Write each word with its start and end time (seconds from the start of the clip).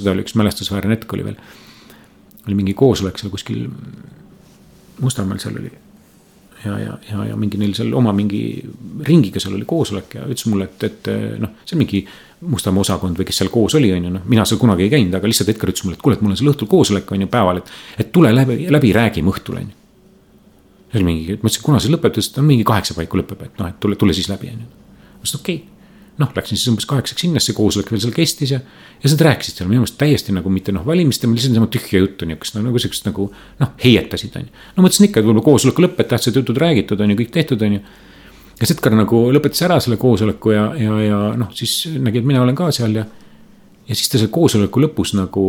seda 0.00 0.14
oli 0.14 0.24
üks 0.24 0.34
mälestusväärne 0.38 0.96
hetk 0.96 1.12
oli 1.14 1.24
veel. 1.28 1.38
oli 2.46 2.58
mingi 2.58 2.74
koosolek 2.74 3.18
seal 3.20 3.32
kuskil 3.32 3.66
Mustamäel 5.00 5.40
seal 5.42 5.56
oli. 5.58 5.70
ja, 6.64 6.78
ja, 6.78 6.98
ja, 7.10 7.24
ja 7.30 7.36
mingi 7.36 7.58
neil 7.60 7.74
seal 7.78 7.94
oma 7.94 8.12
mingi 8.16 8.42
ringiga 9.06 9.42
seal 9.42 9.54
oli 9.54 9.66
koosolek 9.68 10.16
ja 10.18 10.26
ütles 10.26 10.46
mulle, 10.50 10.66
et, 10.70 10.86
et 10.88 11.10
noh, 11.38 11.54
see 11.64 11.76
on 11.76 11.84
mingi 11.84 12.02
Mustamäe 12.44 12.82
osakond 12.82 13.20
või 13.20 13.28
kes 13.28 13.38
seal 13.42 13.52
koos 13.54 13.76
oli, 13.78 13.92
on 13.94 14.08
ju, 14.08 14.14
noh, 14.16 14.26
mina 14.30 14.46
seal 14.48 14.58
kunagi 14.60 14.86
ei 14.86 14.92
käinud, 14.96 15.14
aga 15.14 15.30
lihtsalt 15.30 15.52
Edgar 15.52 15.70
ütles 15.70 15.86
mulle, 15.86 15.98
et 15.98 16.02
kuule, 16.04 16.18
et 16.18 16.24
mul 16.24 16.34
on 16.34 16.40
seal 16.40 16.50
õhtul 16.50 16.68
koosolek, 16.68 17.12
on 17.14 17.24
ju, 17.24 17.30
päeval, 17.30 17.62
et. 17.62 17.72
et 18.02 18.10
tule 18.12 18.32
läbi, 18.34 18.58
läbi 18.74 18.90
räägime 18.96 19.30
õhtul, 19.32 19.60
on 19.60 19.70
ju. 19.70 19.76
ja 20.90 20.98
oli 20.98 21.06
mingi, 21.06 21.38
ma 21.38 21.48
ütlesin, 21.48 21.66
kuna 21.68 21.80
see 21.80 21.94
lõpeb, 21.94 22.10
ta 22.10 22.20
ütles, 22.20 22.32
et 22.32 22.42
mingi 22.44 22.66
kaheksa 22.68 22.98
paiku 22.98 23.22
lõpeb, 23.22 23.46
et 23.46 23.62
noh, 23.62 23.70
et 23.70 23.78
tule, 23.80 23.96
tule 24.00 24.16
siis 24.16 24.28
läbi, 24.32 24.50
on 24.52 24.66
ju. 24.66 24.68
ma 25.14 25.22
ütlesin, 25.22 25.40
okei 25.44 25.60
okay 25.62 25.73
noh, 26.20 26.30
läksin 26.36 26.58
siis 26.58 26.70
umbes 26.70 26.86
kaheksaks 26.88 27.24
sinna, 27.24 27.42
see 27.42 27.56
koosolek 27.56 27.90
veel 27.90 28.02
seal 28.04 28.14
kestis 28.14 28.52
ja. 28.54 28.60
ja 28.60 29.08
siis 29.08 29.16
nad 29.16 29.24
rääkisid 29.28 29.58
seal 29.58 29.70
minu 29.70 29.82
meelest 29.82 29.96
täiesti 29.98 30.34
nagu 30.34 30.52
mitte 30.52 30.74
noh, 30.74 30.84
valimiste, 30.86 31.26
lihtsalt 31.30 31.54
niisama 31.54 31.70
tühja 31.74 32.02
juttu 32.04 32.28
niukest 32.30 32.54
no, 32.58 32.62
nagu 32.68 32.82
siukest 32.82 33.08
nagu 33.08 33.26
noh, 33.60 33.72
heietasid 33.82 34.38
on 34.38 34.46
ju. 34.46 34.62
no 34.76 34.86
mõtlesin 34.86 35.08
ikka, 35.08 35.20
et 35.20 35.26
võib-olla 35.26 35.46
koosoleku 35.48 35.86
lõpeb, 35.86 36.08
tähtsad 36.12 36.38
jutud 36.38 36.60
räägitud 36.62 37.02
on 37.02 37.14
ju, 37.14 37.18
kõik 37.22 37.34
tehtud 37.34 37.66
on 37.66 37.76
ju. 37.78 37.82
ja 38.60 38.70
Setkar 38.70 38.94
nagu 38.94 39.24
lõpetas 39.34 39.66
ära 39.66 39.80
selle 39.82 39.98
koosoleku 40.00 40.54
ja, 40.54 40.70
ja, 40.78 41.02
ja 41.02 41.20
noh, 41.40 41.50
siis 41.58 41.90
nägi, 41.98 42.22
et 42.22 42.30
mina 42.30 42.44
olen 42.46 42.58
ka 42.58 42.70
seal 42.74 42.94
ja. 43.00 43.04
ja 43.88 43.98
siis 43.98 44.14
ta 44.14 44.22
seal 44.22 44.30
koosoleku 44.34 44.86
lõpus 44.86 45.16
nagu 45.18 45.44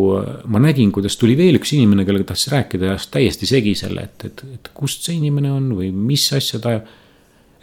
ma 0.49 0.65
nägin, 0.65 0.89
kuidas 0.95 1.21
tuli 1.21 1.37
veel 1.37 1.61
üks 1.61 1.77
inimene, 1.77 2.09
kellega 2.09 2.31
tahtis 2.33 2.49
rääkida 2.57 2.95
ja 2.95 2.99
täiesti 3.19 3.53
segi 3.53 3.77
selle, 3.85 4.09
et, 4.09 4.29
et, 4.31 4.47
et 4.57 4.73
kust 4.73 5.05
see 5.05 5.19
inimene 5.21 5.53
on 5.53 5.75
või 5.77 5.93
mis 5.93 6.25
asja 6.33 6.57
ta 6.63 6.73
ajab 6.73 6.93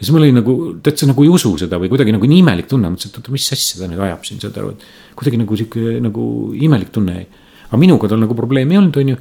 ja 0.03 0.07
siis 0.07 0.15
mul 0.15 0.25
oli 0.25 0.33
nagu, 0.35 0.53
täitsa 0.83 1.07
nagu 1.07 1.23
ei 1.23 1.29
usu 1.31 1.53
seda 1.61 1.77
või 1.79 1.87
kuidagi 1.91 2.11
nagu 2.11 2.27
nii 2.27 2.41
imelik 2.43 2.67
tunne, 2.67 2.89
mõtlesin, 2.91 3.13
et 3.13 3.19
oota, 3.21 3.31
mis 3.31 3.45
asja 3.55 3.79
ta 3.79 3.87
nüüd 3.87 4.01
ajab 4.03 4.25
siin, 4.27 4.41
saad 4.43 4.57
aru, 4.59 4.73
et. 4.75 4.83
kuidagi 5.15 5.39
nagu 5.39 5.59
sihuke 5.59 5.93
nagu 6.03 6.25
imelik 6.59 6.91
tunne 6.91 7.15
jäi. 7.15 7.29
aga 7.69 7.79
minuga 7.79 8.09
tal 8.11 8.19
nagu 8.19 8.35
probleemi 8.35 8.75
ei 8.75 8.81
olnud, 8.81 8.97
on 8.99 9.13
ju. 9.13 9.19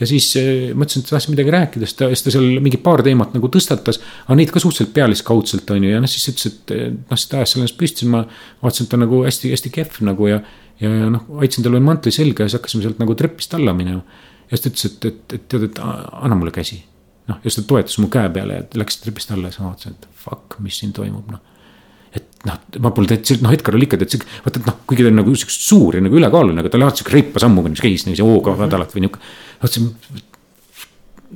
ja 0.00 0.08
siis 0.08 0.30
äh, 0.40 0.70
mõtlesin, 0.72 1.04
et 1.04 1.10
tahaks 1.12 1.28
midagi 1.28 1.52
rääkida, 1.52 1.84
siis 1.84 1.98
ta, 1.98 2.08
siis 2.14 2.24
ta 2.24 2.32
seal 2.32 2.62
mingi 2.64 2.80
paar 2.80 3.04
teemat 3.04 3.34
nagu 3.36 3.50
tõstatas. 3.52 4.00
aga 4.24 4.38
neid 4.40 4.54
ka 4.54 4.62
suhteliselt 4.62 4.94
pealiskaudselt, 4.96 5.74
on 5.74 5.84
ju, 5.84 5.90
ja 5.92 6.00
noh, 6.00 6.12
siis 6.14 6.32
ütles, 6.32 6.48
et 6.48 6.72
noh, 6.94 7.18
siis 7.18 7.28
ta 7.28 7.42
ajas 7.42 7.52
selle 7.52 7.66
ennast 7.66 7.80
püsti, 7.82 8.06
siis 8.06 8.14
ma 8.14 8.22
vaatasin, 8.62 8.88
et 8.88 8.94
ta 8.94 9.02
nagu 9.02 9.20
hästi-hästi 9.26 9.74
kehv 9.74 10.00
nagu 10.08 10.30
ja. 10.30 10.40
ja, 10.80 10.94
ja 11.02 11.10
noh, 11.12 11.28
aitasin 11.42 11.68
talle 11.68 11.82
mantli 11.84 12.14
selga 12.14 12.46
ja 12.46 12.48
siis 12.48 12.62
hakkasime 12.62 12.86
sealt 12.86 13.04
nagu 13.04 13.18
trepist 13.20 13.52
alla 13.60 13.76
minema. 13.76 14.00
ja 14.48 14.56
siis 14.56 14.64
ta 14.64 14.72
ütles, 14.72 14.88
et, 14.88 15.12
et, 15.12 15.36
et 15.40 15.46
tead, 15.52 15.68
et 15.68 15.84
anna 15.84 16.40
mulle 16.40 16.54
käsi 16.56 16.80
noh, 17.30 17.38
ja 17.38 17.50
siis 17.50 17.60
ta 17.60 17.68
toetas 17.70 17.98
mu 18.02 18.10
käe 18.12 18.30
peale 18.34 18.58
ja 18.58 18.66
läks 18.82 19.00
trepist 19.02 19.32
alla 19.34 19.48
ja 19.48 19.54
siis 19.54 19.62
ma 19.62 19.70
vaatasin, 19.70 19.96
et 19.96 20.22
fuck, 20.24 20.58
mis 20.64 20.78
siin 20.82 20.92
toimub, 20.96 21.30
noh. 21.32 21.40
et 22.18 22.46
noh, 22.48 22.58
ma 22.84 22.92
pole 22.96 23.10
täitsa, 23.12 23.38
noh, 23.44 23.54
Edgar 23.54 23.78
oli 23.78 23.88
ikka 23.88 24.00
täitsa, 24.02 24.20
vaata, 24.44 24.60
et 24.60 24.68
noh, 24.68 24.78
kuigi 24.88 25.06
ta 25.06 25.12
on 25.12 25.18
nagu 25.20 25.34
siukest 25.38 25.66
suur 25.68 25.98
ja 25.98 26.04
nagu 26.04 26.18
ülekaaluline, 26.18 26.64
aga 26.64 26.72
tal 26.72 26.86
alati 26.86 27.02
sihuke 27.02 27.16
reipa 27.16 27.42
sammuga, 27.42 27.72
mis 27.72 27.82
käis 27.84 28.06
niiviisi 28.08 28.26
hooga 28.26 28.56
madalalt 28.58 28.94
või 28.96 29.06
nihuke. 29.06 29.32
vaatasin, 29.62 29.90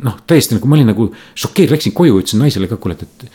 noh, 0.06 0.20
täiesti 0.28 0.58
nagu 0.58 0.70
ma 0.70 0.78
olin 0.78 0.92
nagu 0.92 1.10
šokeeritud, 1.14 1.76
läksin 1.76 1.96
koju, 1.96 2.20
ütlesin 2.22 2.42
naisele 2.44 2.70
ka, 2.70 2.80
kuule, 2.82 2.98
et, 2.98 3.28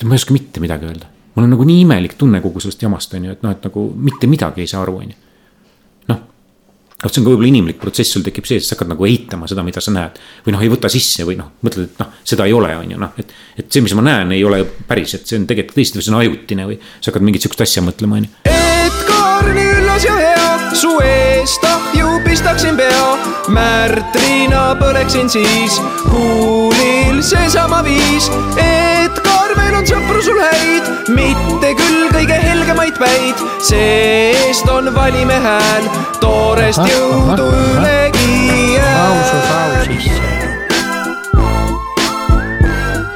et 0.00 0.06
ma 0.06 0.16
ei 0.16 0.22
oska 0.22 0.36
mitte 0.36 0.62
midagi 0.64 0.88
öelda. 0.88 1.12
mul 1.34 1.46
on 1.46 1.52
nagu 1.54 1.64
nii 1.64 1.84
imelik 1.84 2.16
tunne 2.18 2.40
kogu 2.42 2.60
sellest 2.60 2.82
jamast, 2.82 3.12
on 3.14 3.28
ju, 3.28 3.36
et 3.36 3.44
noh, 3.44 3.52
et 3.54 3.68
nagu 3.68 3.90
mitte 4.08 4.26
midagi 4.26 4.64
ei 4.64 4.70
saa 4.70 4.82
aru, 4.82 4.96
on 5.04 5.12
ju 5.12 5.29
noh, 7.02 7.10
see 7.10 7.20
on 7.20 7.26
ka 7.26 7.32
võib-olla 7.32 7.50
inimlik 7.50 7.80
protsess, 7.80 8.14
sul 8.14 8.24
tekib 8.26 8.48
see, 8.48 8.60
et 8.60 8.66
sa 8.66 8.74
hakkad 8.76 8.92
nagu 8.92 9.06
eitama 9.08 9.48
seda, 9.50 9.64
mida 9.66 9.82
sa 9.84 9.94
näed. 9.94 10.20
või 10.46 10.56
noh, 10.56 10.64
ei 10.64 10.72
võta 10.72 10.90
sisse 10.92 11.26
või 11.28 11.38
noh, 11.40 11.52
mõtled, 11.64 11.90
et 11.92 12.02
noh, 12.02 12.12
seda 12.24 12.46
ei 12.48 12.56
ole, 12.56 12.72
on 12.76 12.94
ju 12.94 13.00
noh, 13.00 13.16
et. 13.20 13.32
et 13.60 13.68
see, 13.72 13.84
mis 13.84 13.94
ma 13.96 14.04
näen, 14.06 14.34
ei 14.36 14.44
ole 14.44 14.62
päris, 14.88 15.16
et 15.16 15.26
see 15.26 15.40
on 15.40 15.46
tegelikult 15.48 15.78
tõesti, 15.80 16.02
see 16.02 16.12
on 16.12 16.20
ajutine 16.20 16.68
või 16.68 16.80
sa 17.00 17.10
hakkad 17.10 17.26
mingit 17.26 17.46
sihukest 17.46 17.66
asja 17.66 17.84
mõtlema, 17.86 18.20
on 18.20 18.28
ju. 18.28 18.34
Edgar 18.50 19.50
nii 19.56 19.72
üllas 19.80 20.06
ja 20.06 20.16
hea, 20.18 20.50
su 20.76 20.92
eest 21.04 21.64
ahju 21.66 22.20
pistaksin 22.26 22.76
pea. 22.76 23.06
Märt 23.50 24.16
Riina 24.20 24.76
põleksin 24.78 25.30
siis, 25.32 25.80
huulil 26.12 27.22
seesama 27.24 27.82
viis. 27.86 28.30
Edgar, 28.60 29.56
meil 29.58 29.80
on 29.80 29.88
sõpru 29.88 30.22
sul 30.24 30.38
häid, 30.44 30.92
mitte 31.16 31.74
küll 31.80 32.08
kõige 32.14 32.38
helgemaid 32.80 32.98
päid. 32.98 33.36
see-eest 33.62 34.68
on 34.68 34.94
valime 34.94 35.34
hääl, 35.34 35.84
toorest 36.20 36.80
jõudu 36.88 37.48
ülegi 37.52 38.78
ausus 38.80 39.50
ausisse. 39.60 40.22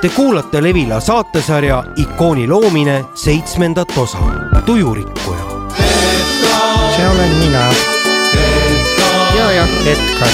Te 0.00 0.08
kuulate 0.08 0.62
Levila 0.62 1.00
saatesarja 1.00 1.84
Ikooni 1.96 2.48
loomine 2.48 3.04
seitsmendat 3.14 3.98
osa, 3.98 4.18
Tujurikkuja. 4.66 5.44
see 6.96 7.08
olen 7.08 7.34
mina. 7.40 7.68
ja, 9.36 9.52
jah, 9.52 9.68
Edgar. 9.86 10.28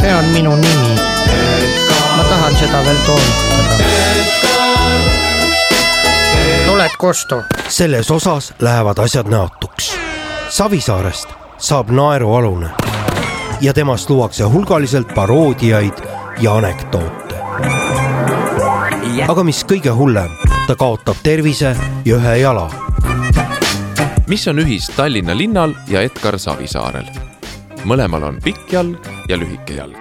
see 0.00 0.14
on 0.14 0.24
minu 0.24 0.56
nimi. 0.56 1.00
ma 2.16 2.24
tahan 2.24 2.56
seda 2.56 2.84
veel 2.84 2.96
toonitada. 3.06 4.67
Tuled 6.78 6.96
kostu? 6.98 7.34
selles 7.68 8.10
osas 8.10 8.54
lähevad 8.60 8.98
asjad 8.98 9.26
näotuks. 9.26 9.98
Savisaarest 10.48 11.28
saab 11.58 11.90
naerualune 11.90 12.70
ja 13.60 13.74
temast 13.74 14.10
luuakse 14.10 14.44
hulgaliselt 14.44 15.14
paroodiaid 15.14 15.92
ja 16.40 16.54
anekdoote. 16.54 17.34
aga 19.28 19.44
mis 19.44 19.64
kõige 19.64 19.90
hullem, 19.90 20.30
ta 20.66 20.76
kaotab 20.76 21.16
tervise 21.22 21.76
ja 22.04 22.16
ühe 22.16 22.36
jala. 22.36 22.70
mis 24.26 24.48
on 24.48 24.58
ühist 24.58 24.94
Tallinna 24.96 25.36
linnal 25.36 25.74
ja 25.88 26.00
Edgar 26.00 26.38
Savisaarel? 26.38 27.06
mõlemal 27.84 28.22
on 28.22 28.42
pikk 28.42 28.72
jalg 28.72 29.08
ja 29.28 29.36
lühike 29.36 29.74
jalg. 29.74 29.98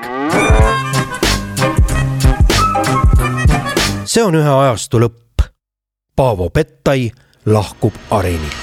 see 4.06 4.24
on 4.24 4.36
ühe 4.36 4.60
ajastu 4.62 5.00
lõpp. 5.00 5.27
Paavo 6.18 6.50
Pettai 6.50 7.12
lahkub 7.46 7.94
areenilt. 8.10 8.54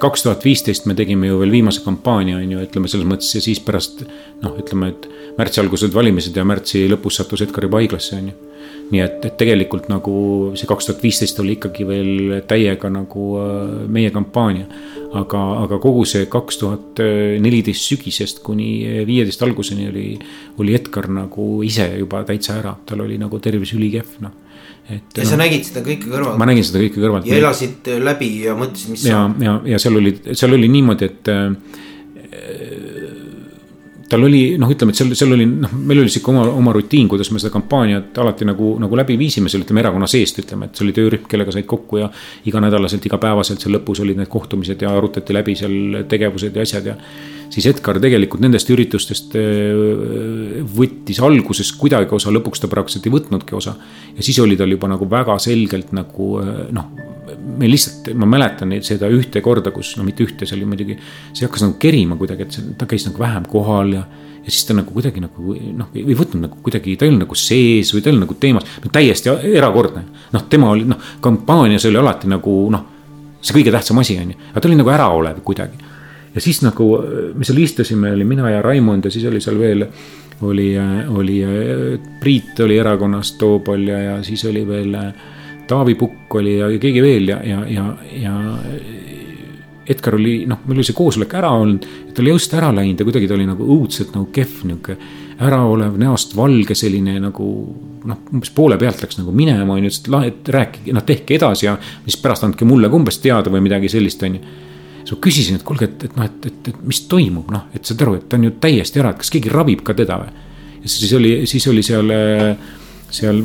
kaks 0.00 0.22
tuhat 0.22 0.44
viisteist 0.44 0.86
me 0.86 0.94
tegime 0.94 1.26
ju 1.26 1.40
veel 1.40 1.50
viimase 1.50 1.82
kampaania, 1.84 2.38
on 2.38 2.52
ju, 2.52 2.60
ütleme 2.64 2.88
selles 2.88 3.08
mõttes 3.10 3.34
ja 3.34 3.42
siis 3.44 3.58
pärast 3.60 4.04
noh, 4.40 4.54
ütleme, 4.62 4.92
et 4.94 5.08
märtsi 5.36 5.60
algused 5.60 5.92
valimised 5.92 6.38
ja 6.38 6.44
märtsi 6.46 6.86
lõpus 6.88 7.18
sattus 7.18 7.42
Edgar 7.44 7.66
juba 7.66 7.82
haiglasse, 7.82 8.16
on 8.16 8.30
ju. 8.30 8.36
nii 8.94 9.02
et, 9.02 9.18
et 9.26 9.36
tegelikult 9.42 9.90
nagu 9.90 10.14
see 10.54 10.70
kaks 10.70 10.88
tuhat 10.88 11.02
viisteist 11.02 11.42
oli 11.42 11.58
ikkagi 11.58 11.84
veel 11.90 12.40
täiega 12.48 12.88
nagu 12.90 13.26
äh, 13.42 13.74
meie 13.92 14.14
kampaania. 14.14 14.70
Aga, 15.16 15.40
aga 15.64 15.78
kogu 15.82 16.04
see 16.08 16.28
kaks 16.30 16.60
tuhat 16.60 17.00
neliteist 17.42 17.88
sügisest 17.88 18.44
kuni 18.46 19.02
viieteist 19.08 19.42
alguseni 19.42 19.88
oli, 19.90 20.06
oli 20.62 20.76
Edgar 20.76 21.08
nagu 21.10 21.48
ise 21.66 21.88
juba 21.98 22.22
täitsa 22.28 22.60
ära, 22.60 22.76
tal 22.86 23.02
oli 23.06 23.18
nagu 23.18 23.40
tervis 23.42 23.74
ülikehv, 23.74 24.20
noh 24.24 24.38
et. 24.94 25.18
ja 25.18 25.26
sa 25.28 25.38
nägid 25.40 25.66
seda 25.66 25.82
kõike 25.86 26.10
kõrvalt. 26.10 26.38
ma 26.40 26.48
nägin 26.48 26.66
seda 26.66 26.82
kõike 26.82 27.02
kõrvalt. 27.02 27.28
ja 27.28 27.38
elasid 27.40 27.90
läbi 28.02 28.30
ja 28.46 28.56
mõtlesid, 28.58 28.94
mis 28.94 29.06
ja, 29.08 29.22
ja, 29.42 29.56
ja 29.74 29.80
seal 29.82 29.98
oli, 30.00 30.14
seal 30.32 30.56
oli 30.56 30.70
niimoodi, 30.72 31.10
et 31.10 31.30
äh, 31.32 31.80
tal 34.10 34.24
oli 34.26 34.40
noh, 34.58 34.70
ütleme, 34.70 34.92
et 34.92 34.98
seal, 34.98 35.12
seal 35.18 35.34
oli 35.36 35.46
noh, 35.48 35.72
meil 35.86 36.02
oli 36.02 36.10
sihuke 36.12 36.32
oma, 36.32 36.44
oma 36.50 36.74
rutiin, 36.74 37.08
kuidas 37.10 37.30
me 37.30 37.40
seda 37.42 37.52
kampaaniat 37.54 38.18
alati 38.22 38.48
nagu, 38.48 38.72
nagu 38.82 38.98
läbi 38.98 39.16
viisime 39.20 39.50
seal 39.52 39.64
ütleme 39.64 39.84
erakonna 39.84 40.08
seest, 40.10 40.40
ütleme, 40.42 40.66
et 40.66 40.78
see 40.78 40.86
oli 40.86 40.94
töörühm, 40.96 41.26
kellega 41.30 41.54
said 41.54 41.68
kokku 41.70 42.00
ja. 42.00 42.08
iganädalaselt, 42.50 43.06
igapäevaselt 43.06 43.62
seal 43.62 43.76
lõpus 43.78 44.02
olid 44.04 44.18
need 44.18 44.30
kohtumised 44.32 44.82
ja 44.82 44.94
arutati 44.98 45.36
läbi 45.36 45.54
seal 45.58 46.02
tegevused 46.10 46.56
ja 46.58 46.66
asjad 46.66 46.90
ja. 46.90 46.96
siis 47.54 47.70
Edgar 47.70 48.00
tegelikult 48.02 48.42
nendest 48.42 48.72
üritustest 48.74 49.36
äh, 49.38 50.58
võttis 50.76 51.22
alguses 51.22 51.70
kuidagi 51.78 52.10
osa, 52.18 52.34
lõpuks 52.34 52.64
ta 52.64 52.72
praktiliselt 52.72 53.06
ei 53.06 53.14
võtnudki 53.14 53.58
osa. 53.58 53.76
ja 54.16 54.26
siis 54.26 54.42
oli 54.42 54.58
tal 54.58 54.74
juba 54.74 54.90
nagu 54.90 55.06
väga 55.10 55.38
selgelt 55.42 55.94
nagu 55.96 56.34
äh, 56.42 56.66
noh 56.74 57.08
me 57.58 57.68
lihtsalt, 57.70 58.10
ma 58.18 58.28
mäletan 58.28 58.72
seda 58.86 59.08
ühte 59.12 59.42
korda, 59.44 59.72
kus 59.74 59.92
no 59.98 60.04
mitte 60.06 60.24
ühte, 60.26 60.46
see 60.48 60.56
oli 60.58 60.68
muidugi. 60.68 60.96
see 61.32 61.46
hakkas 61.46 61.64
nagu 61.66 61.76
kerima 61.82 62.18
kuidagi, 62.20 62.46
et 62.46 62.56
see, 62.56 62.74
ta 62.78 62.88
käis 62.90 63.06
nagu 63.08 63.22
vähem 63.22 63.46
kohal 63.50 63.94
ja. 63.96 64.04
ja 64.40 64.52
siis 64.52 64.64
ta 64.68 64.76
nagu 64.76 64.94
kuidagi 64.94 65.22
nagu 65.24 65.56
noh, 65.56 65.90
ei 65.96 66.16
võtnud 66.16 66.46
nagu 66.46 66.62
kuidagi, 66.64 66.96
ta 66.96 67.06
ei 67.06 67.12
olnud 67.12 67.26
nagu 67.26 67.38
sees 67.38 67.92
või 67.94 68.02
ta 68.02 68.10
ei 68.10 68.14
olnud 68.14 68.26
nagu 68.26 68.38
teemas, 68.40 68.70
täiesti 68.92 69.34
erakordne. 69.56 70.04
noh, 70.34 70.46
tema 70.52 70.70
oli 70.74 70.88
noh, 70.88 71.10
kampaanias 71.24 71.86
oli 71.90 72.00
alati 72.00 72.30
nagu 72.30 72.56
noh, 72.72 72.86
see 73.40 73.56
kõige 73.56 73.74
tähtsam 73.74 74.00
asi 74.02 74.18
on 74.20 74.34
ju, 74.34 74.40
aga 74.52 74.62
ta 74.62 74.70
oli 74.70 74.80
nagu 74.80 74.94
äraolev 74.94 75.42
kuidagi. 75.44 75.84
ja 76.34 76.40
siis 76.40 76.62
nagu 76.62 76.88
me 77.34 77.46
seal 77.46 77.58
istusime, 77.58 78.14
oli 78.16 78.24
mina 78.24 78.50
ja 78.50 78.62
Raimond 78.62 79.04
ja 79.08 79.12
siis 79.12 79.26
oli 79.28 79.40
seal 79.42 79.58
veel 79.58 79.86
oli, 80.40 80.72
oli 81.08 81.42
Priit 82.20 82.60
oli 82.64 82.78
erakonnast 82.80 83.36
tookord 83.38 83.84
ja, 83.88 83.98
ja 83.98 84.22
siis 84.24 84.44
oli 84.48 84.64
veel 84.68 84.96
Taavi 85.70 85.94
Pukk 85.98 86.40
oli 86.40 86.58
ja 86.58 86.70
keegi 86.82 87.02
veel 87.04 87.30
ja, 87.30 87.40
ja, 87.46 87.62
ja, 87.70 87.86
ja 88.18 88.34
Edgar 89.90 90.14
oli, 90.14 90.44
noh, 90.46 90.60
meil 90.68 90.78
oli 90.78 90.86
see 90.86 90.94
koosolek 90.94 91.32
ära 91.34 91.50
olnud, 91.58 91.86
ta 92.14 92.22
oli 92.22 92.30
just 92.30 92.52
ära 92.54 92.68
läinud 92.74 93.00
ja 93.00 93.06
kuidagi 93.06 93.26
ta 93.26 93.34
oli 93.34 93.46
nagu 93.48 93.66
õudselt 93.74 94.12
nagu 94.14 94.28
kehv, 94.34 94.60
nihuke 94.68 94.96
äraolev, 95.40 95.96
näost 95.98 96.36
valge 96.36 96.76
selline 96.78 97.16
nagu 97.22 97.46
noh, 98.06 98.18
umbes 98.32 98.52
poole 98.54 98.78
pealt 98.80 99.02
läks 99.02 99.18
nagu 99.18 99.32
minema, 99.34 99.74
on 99.74 99.86
ju, 99.86 99.92
et 99.92 100.10
et 100.28 100.50
rääkige, 100.56 100.94
noh 100.94 101.06
tehke 101.06 101.36
edasi 101.36 101.66
ja 101.66 101.76
siis 102.04 102.18
pärast 102.22 102.44
andke 102.46 102.68
mulle 102.68 102.90
ka 102.90 102.98
umbes 103.00 103.18
teada 103.24 103.52
või 103.52 103.64
midagi 103.64 103.90
sellist, 103.92 104.22
on 104.26 104.36
ju. 104.36 104.42
siis 105.00 105.14
ma 105.16 105.20
küsisin, 105.26 105.58
et 105.58 105.66
kuulge, 105.66 105.88
et, 105.88 106.04
et 106.06 106.16
noh, 106.16 106.28
et, 106.28 106.46
et, 106.46 106.68
et 106.74 106.84
mis 106.86 107.00
toimub, 107.10 107.50
noh, 107.50 107.66
et 107.74 107.84
saad 107.84 108.04
aru, 108.04 108.18
et 108.20 108.28
ta 108.28 108.38
on 108.38 108.46
ju 108.46 108.54
täiesti 108.60 109.02
ära, 109.02 109.14
et 109.14 109.24
kas 109.24 109.32
keegi 109.32 109.52
rabib 109.52 109.82
ka 109.86 109.96
teda 109.96 110.20
või. 110.22 110.46
ja 110.84 110.92
siis 110.92 111.16
oli, 111.16 111.34
siis 111.50 111.66
oli 111.72 111.82
seal, 111.82 112.14
seal, 113.10 113.42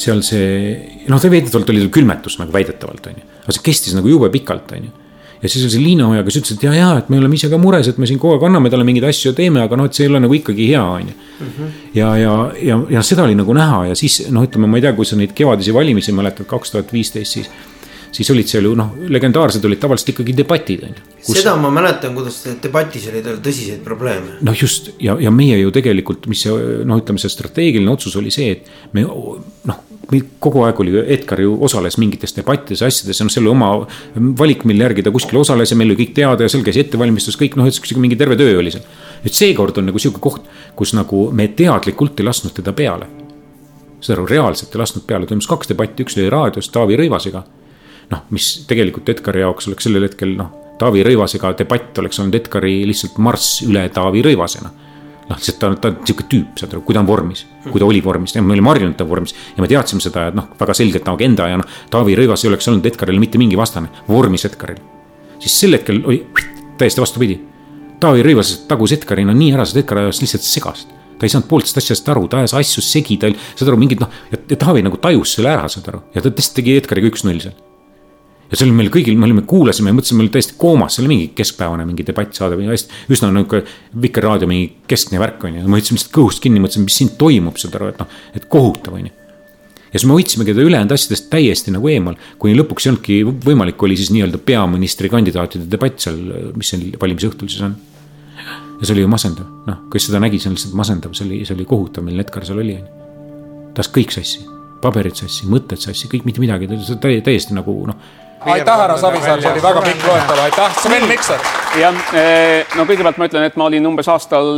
seal 0.00 0.20
see, 0.26 1.06
noh, 1.08 1.22
ta 1.22 1.30
väidetavalt 1.30 1.70
oli 1.70 1.84
tal 1.84 1.94
külmetus 1.94 2.38
nagu 2.40 2.54
väidetavalt, 2.54 3.08
on 3.10 3.18
ju. 3.20 3.32
aga 3.44 3.56
see 3.56 3.66
kestis 3.70 3.96
nagu 3.96 4.10
jube 4.10 4.30
pikalt, 4.34 4.72
on 4.76 4.88
ju 4.88 5.00
ja 5.44 5.48
siis 5.48 5.64
oli 5.64 5.74
see 5.74 5.82
Liina 5.82 6.06
Oja, 6.08 6.22
kes 6.24 6.38
ütles, 6.40 6.54
et 6.56 6.62
ja, 6.64 6.72
ja, 6.72 6.86
et 6.98 7.10
me 7.12 7.18
oleme 7.20 7.36
ise 7.36 7.50
ka 7.52 7.58
mures, 7.60 7.88
et 7.90 7.98
me 8.00 8.08
siin 8.08 8.20
kogu 8.20 8.38
aeg 8.38 8.46
anname 8.48 8.70
talle 8.72 8.86
mingeid 8.88 9.04
asju 9.10 9.32
ja 9.32 9.36
teeme, 9.36 9.60
aga 9.60 9.76
noh, 9.76 9.90
et 9.90 9.96
see 9.96 10.06
ei 10.06 10.12
ole 10.12 10.22
nagu 10.24 10.36
ikkagi 10.38 10.70
hea, 10.70 10.80
on 10.80 11.10
ju. 11.10 11.68
ja, 11.98 12.14
ja, 12.16 12.32
ja, 12.64 12.78
ja 12.96 13.02
seda 13.04 13.26
oli 13.26 13.36
nagu 13.36 13.56
näha 13.56 13.82
ja 13.90 13.98
siis 13.98 14.22
noh, 14.32 14.46
ütleme, 14.48 14.70
ma 14.70 14.80
ei 14.80 14.86
tea, 14.86 14.94
kui 14.96 15.08
sa 15.08 15.18
neid 15.20 15.34
kevadisi 15.36 15.74
valimisi 15.76 16.14
mäletad, 16.16 16.48
kaks 16.48 16.72
tuhat 16.72 16.94
viisteist, 16.96 17.36
siis. 17.36 17.52
Siis 18.14 18.30
olid 18.30 18.50
seal 18.50 18.68
ju 18.68 18.74
noh, 18.78 18.92
legendaarsed 19.10 19.64
olid 19.66 19.80
tavaliselt 19.82 20.12
ikkagi 20.14 20.36
debatid, 20.38 20.84
on 20.86 20.94
ju. 20.94 21.34
seda 21.34 21.56
ma 21.60 21.72
mäletan, 21.74 22.14
kuidas 22.16 22.42
debatis 22.62 23.08
oli 23.10 23.24
tal 23.24 23.40
tõsiseid 23.44 23.82
probleeme. 23.86 24.38
noh, 24.46 24.60
just 24.60 24.92
ja, 25.02 25.16
ja 25.20 25.32
meie 25.34 25.58
ju 25.60 25.74
tegelikult, 25.74 26.28
mis 26.30 26.44
see 26.46 26.54
noh, 26.86 27.00
ütleme 27.02 27.22
see 27.22 27.32
strateegiline 27.32 27.90
otsus 27.90 28.16
oli 28.20 28.32
see, 28.34 28.54
et 28.58 28.94
me 28.94 29.04
noh 29.04 29.82
kogu 30.40 30.64
aeg 30.64 30.80
oli, 30.82 30.94
Edgar 31.14 31.40
ju 31.40 31.54
osales 31.64 31.96
mingites 32.00 32.34
debattides, 32.36 32.82
asjades 32.84 33.20
ja 33.20 33.26
noh, 33.26 33.32
see 33.32 33.42
oli 33.42 33.50
oma 33.52 33.70
valik, 34.38 34.64
mille 34.68 34.86
järgi 34.86 35.04
ta 35.06 35.12
kuskil 35.14 35.40
osales 35.40 35.72
ja 35.72 35.78
meil 35.80 35.92
oli 35.92 35.98
kõik 36.02 36.14
teada 36.16 36.44
ja 36.44 36.52
seal 36.52 36.64
käis 36.66 36.78
ettevalmistus, 36.82 37.38
kõik 37.40 37.56
noh, 37.60 37.68
sihuke 37.72 38.02
mingi 38.02 38.18
terve 38.20 38.36
töö 38.40 38.58
oli 38.60 38.72
seal. 38.74 38.84
nüüd 39.24 39.36
seekord 39.36 39.80
on 39.80 39.88
nagu 39.88 40.00
sihuke 40.00 40.20
koht, 40.22 40.48
kus 40.76 40.94
nagu 40.96 41.28
me 41.32 41.48
teadlikult 41.48 42.20
ei 42.20 42.28
lasknud 42.28 42.54
teda 42.56 42.72
peale. 42.76 43.08
saad 44.00 44.18
aru, 44.18 44.26
reaalselt 44.28 44.74
ei 44.74 44.82
lasknud 44.82 45.06
peale, 45.08 45.26
toimus 45.26 45.48
kaks 45.48 45.72
debatti, 45.72 46.04
üks 46.04 46.18
oli 46.18 46.28
raadios 46.30 46.68
Taavi 46.68 46.98
Rõivasega. 47.00 47.44
Noh, 48.10 48.24
mis 48.34 48.50
tegelikult 48.68 49.08
Edgari 49.14 49.44
jaoks 49.44 49.68
oleks 49.70 49.88
sellel 49.88 50.08
hetkel 50.08 50.36
noh, 50.38 50.52
Taavi 50.78 51.04
Rõivasega 51.06 51.52
debatt 51.58 51.98
oleks 52.02 52.18
olnud 52.20 52.34
Edgari 52.34 52.80
lihtsalt 52.88 53.20
marss 53.22 53.62
üle 53.66 53.86
Taavi 53.94 54.24
Rõivasena 54.26 54.72
noh, 55.28 55.38
lihtsalt 55.38 55.58
ta 55.60 55.70
on, 55.70 55.76
ta 55.80 55.90
on 55.90 56.00
sihuke 56.04 56.26
tüüp, 56.30 56.56
saad 56.60 56.74
aru, 56.74 56.82
kui 56.86 56.96
ta 56.96 57.02
on 57.02 57.08
vormis, 57.08 57.44
kui 57.68 57.80
ta 57.80 57.86
oli 57.88 58.00
vormis, 58.04 58.34
me 58.36 58.56
olime 58.56 58.72
harjunud 58.72 58.96
ta 58.98 59.06
vormis. 59.08 59.34
ja 59.56 59.64
me 59.64 59.70
teadsime 59.70 60.04
seda, 60.04 60.28
et 60.30 60.36
noh, 60.36 60.50
väga 60.60 60.76
selgelt 60.76 61.08
agenda 61.12 61.48
ja 61.50 61.60
noh, 61.60 61.78
Taavi 61.92 62.16
Rõivas 62.18 62.44
ei 62.44 62.52
oleks 62.52 62.68
olnud 62.70 62.86
Edgarile 62.90 63.22
mitte 63.22 63.40
mingi 63.40 63.58
vastane, 63.58 63.90
vormis 64.08 64.44
Edgaril. 64.48 64.80
siis 65.38 65.58
sel 65.60 65.78
hetkel 65.78 66.02
oli 66.04 66.24
täiesti 66.78 67.00
vastupidi. 67.00 67.38
Taavi 68.00 68.24
Rõivas 68.26 68.52
tagus 68.68 68.92
Edgari 68.96 69.24
no 69.24 69.32
nii 69.36 69.52
ära, 69.54 69.64
et 69.64 69.84
Edgar 69.84 70.04
ajas 70.04 70.20
lihtsalt 70.24 70.46
segast. 70.48 70.88
ta 71.18 71.26
ei 71.26 71.30
saanud 71.30 71.46
pooltest 71.48 71.78
asjadest 71.78 72.08
aru, 72.10 72.26
ta 72.28 72.40
ajas 72.42 72.56
asju 72.58 72.82
segi, 72.82 73.16
ta, 73.22 73.30
saad 73.54 73.70
aru, 73.70 73.78
mingid 73.80 74.02
noh, 74.02 74.10
ja 74.32 74.58
Taavi 74.58 74.82
nagu 74.82 74.98
tajus 75.00 75.38
selle 75.38 75.54
ära, 75.54 75.68
saad 75.70 75.88
aru, 75.92 76.02
ja 76.14 76.20
ta 76.20 76.28
tõesti 76.28 76.60
tegi 76.60 76.74
Edgariga 76.80 77.12
üks-null 77.12 77.40
seal 77.40 77.54
ja 78.50 78.58
see 78.58 78.68
oli 78.68 78.76
meil 78.76 78.90
kõigil, 78.92 79.16
me 79.18 79.28
olime, 79.28 79.44
kuulasime 79.48 79.90
ja 79.90 79.96
mõtlesime, 79.96 80.20
me 80.20 80.26
olime 80.26 80.34
täiesti 80.36 80.56
koomas, 80.60 80.96
see 80.96 81.04
oli 81.04 81.10
mingi 81.10 81.26
keskpäevane 81.36 81.86
mingi 81.88 82.04
debattsaade 82.06 82.58
või 82.58 82.68
hästi. 82.70 83.00
üsna 83.14 83.30
nihuke 83.32 83.62
Vikerraadio 84.02 84.48
mingi 84.50 84.68
keskne 84.90 85.20
värk 85.22 85.46
on 85.48 85.58
ju, 85.58 85.64
ma 85.66 85.80
võtsin 85.80 85.98
lihtsalt 85.98 86.14
kõhust 86.14 86.42
kinni, 86.44 86.62
mõtlesin, 86.62 86.84
mis 86.86 86.98
siin 87.00 87.14
toimub, 87.20 87.58
saad 87.60 87.76
aru, 87.78 87.92
et 87.94 88.02
noh, 88.02 88.18
et 88.36 88.48
kohutav 88.52 88.98
on 88.98 89.08
ju. 89.08 89.12
ja 89.88 89.96
siis 89.96 90.06
me 90.10 90.16
hoidsimegi 90.18 90.52
teda 90.52 90.68
ülejäänud 90.68 90.94
asjadest 90.94 91.30
täiesti 91.32 91.74
nagu 91.74 91.90
eemal, 91.90 92.18
kuni 92.38 92.56
lõpuks 92.58 92.86
ei 92.86 92.92
olnudki 92.92 93.18
võimalik, 93.48 93.82
oli 93.82 93.98
siis 93.98 94.12
nii-öelda 94.14 94.40
peaministrikandidaatide 94.44 95.68
debatt 95.70 96.04
seal, 96.04 96.20
mis 96.54 96.74
seal 96.74 96.90
valimisõhtul 97.00 97.50
siis 97.50 97.64
on. 97.64 97.78
ja 98.80 98.82
see 98.82 98.96
oli 98.96 99.06
ju 99.06 99.12
masendav, 99.12 99.48
noh, 99.70 99.86
kes 99.92 100.10
seda 100.10 100.20
nägi, 100.20 100.42
see 100.42 100.52
on 100.52 100.58
lihtsalt 100.58 100.76
masendav, 100.76 101.14
see 101.16 101.26
oli, 101.26 101.44
see 101.48 101.56
oli 101.56 101.66
kohutav, 101.70 102.04
milline 102.04 102.26
Edgar 102.26 102.44
seal 102.44 102.60
oli, 102.60 102.76
on 102.76 102.84
ju. 102.84 103.72
tas 103.78 103.88
kõik 103.94 104.12
sassi, 104.14 104.44
paberid 104.82 105.16
sassi, 105.16 105.48
mõtted 105.48 105.80
sassi, 105.80 106.10
kõik 106.12 106.28
mitte 106.28 106.42
midagi, 106.42 106.68
ta 106.68 107.08
oli 107.08 107.22
täiesti 107.24 107.56
nagu 107.56 107.78
noh 107.88 108.12
aitäh, 108.44 108.76
härra 108.78 108.96
Savisaar, 109.00 109.42
see 109.42 109.52
oli 109.52 109.62
väga 109.62 109.84
pikk 109.84 110.08
loetelu, 110.08 110.42
aitäh, 110.48 110.82
Sven 110.82 111.08
Mikser. 111.08 111.46
jah, 111.80 112.02
no 112.76 112.86
kõigepealt 112.88 113.20
ma 113.20 113.30
ütlen, 113.30 113.48
et 113.48 113.56
ma 113.60 113.70
olin 113.70 113.92
umbes 113.92 114.10
aastal 114.12 114.50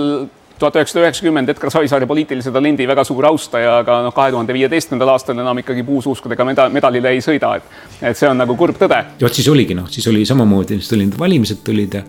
tuhat 0.58 0.76
üheksasada 0.78 1.04
üheksakümmend 1.04 1.52
Edgar 1.52 1.70
Savisaare 1.72 2.08
poliitilise 2.08 2.52
talendi 2.52 2.86
väga 2.88 3.04
suur 3.04 3.26
austaja, 3.28 3.78
aga 3.82 4.00
noh, 4.06 4.14
kahe 4.16 4.32
tuhande 4.32 4.56
viieteistkümnendal 4.56 5.12
aastal 5.12 5.38
enam 5.38 5.60
ikkagi 5.60 5.84
puusuuskudega 5.86 6.46
meda-, 6.48 6.68
medalile 6.72 7.12
ei 7.12 7.24
sõida, 7.24 7.56
et 7.60 8.10
et 8.10 8.18
see 8.18 8.28
on 8.28 8.40
nagu 8.40 8.56
kurb 8.56 8.78
tõde. 8.80 9.02
ja 9.20 9.28
vot 9.28 9.36
siis 9.36 9.48
oligi 9.52 9.76
noh, 9.76 9.88
siis 9.92 10.06
oli 10.08 10.24
samamoodi, 10.28 10.80
siis 10.80 10.92
tulid 10.92 11.18
valimised 11.20 11.60
tulid 11.66 12.00
ja 12.00 12.04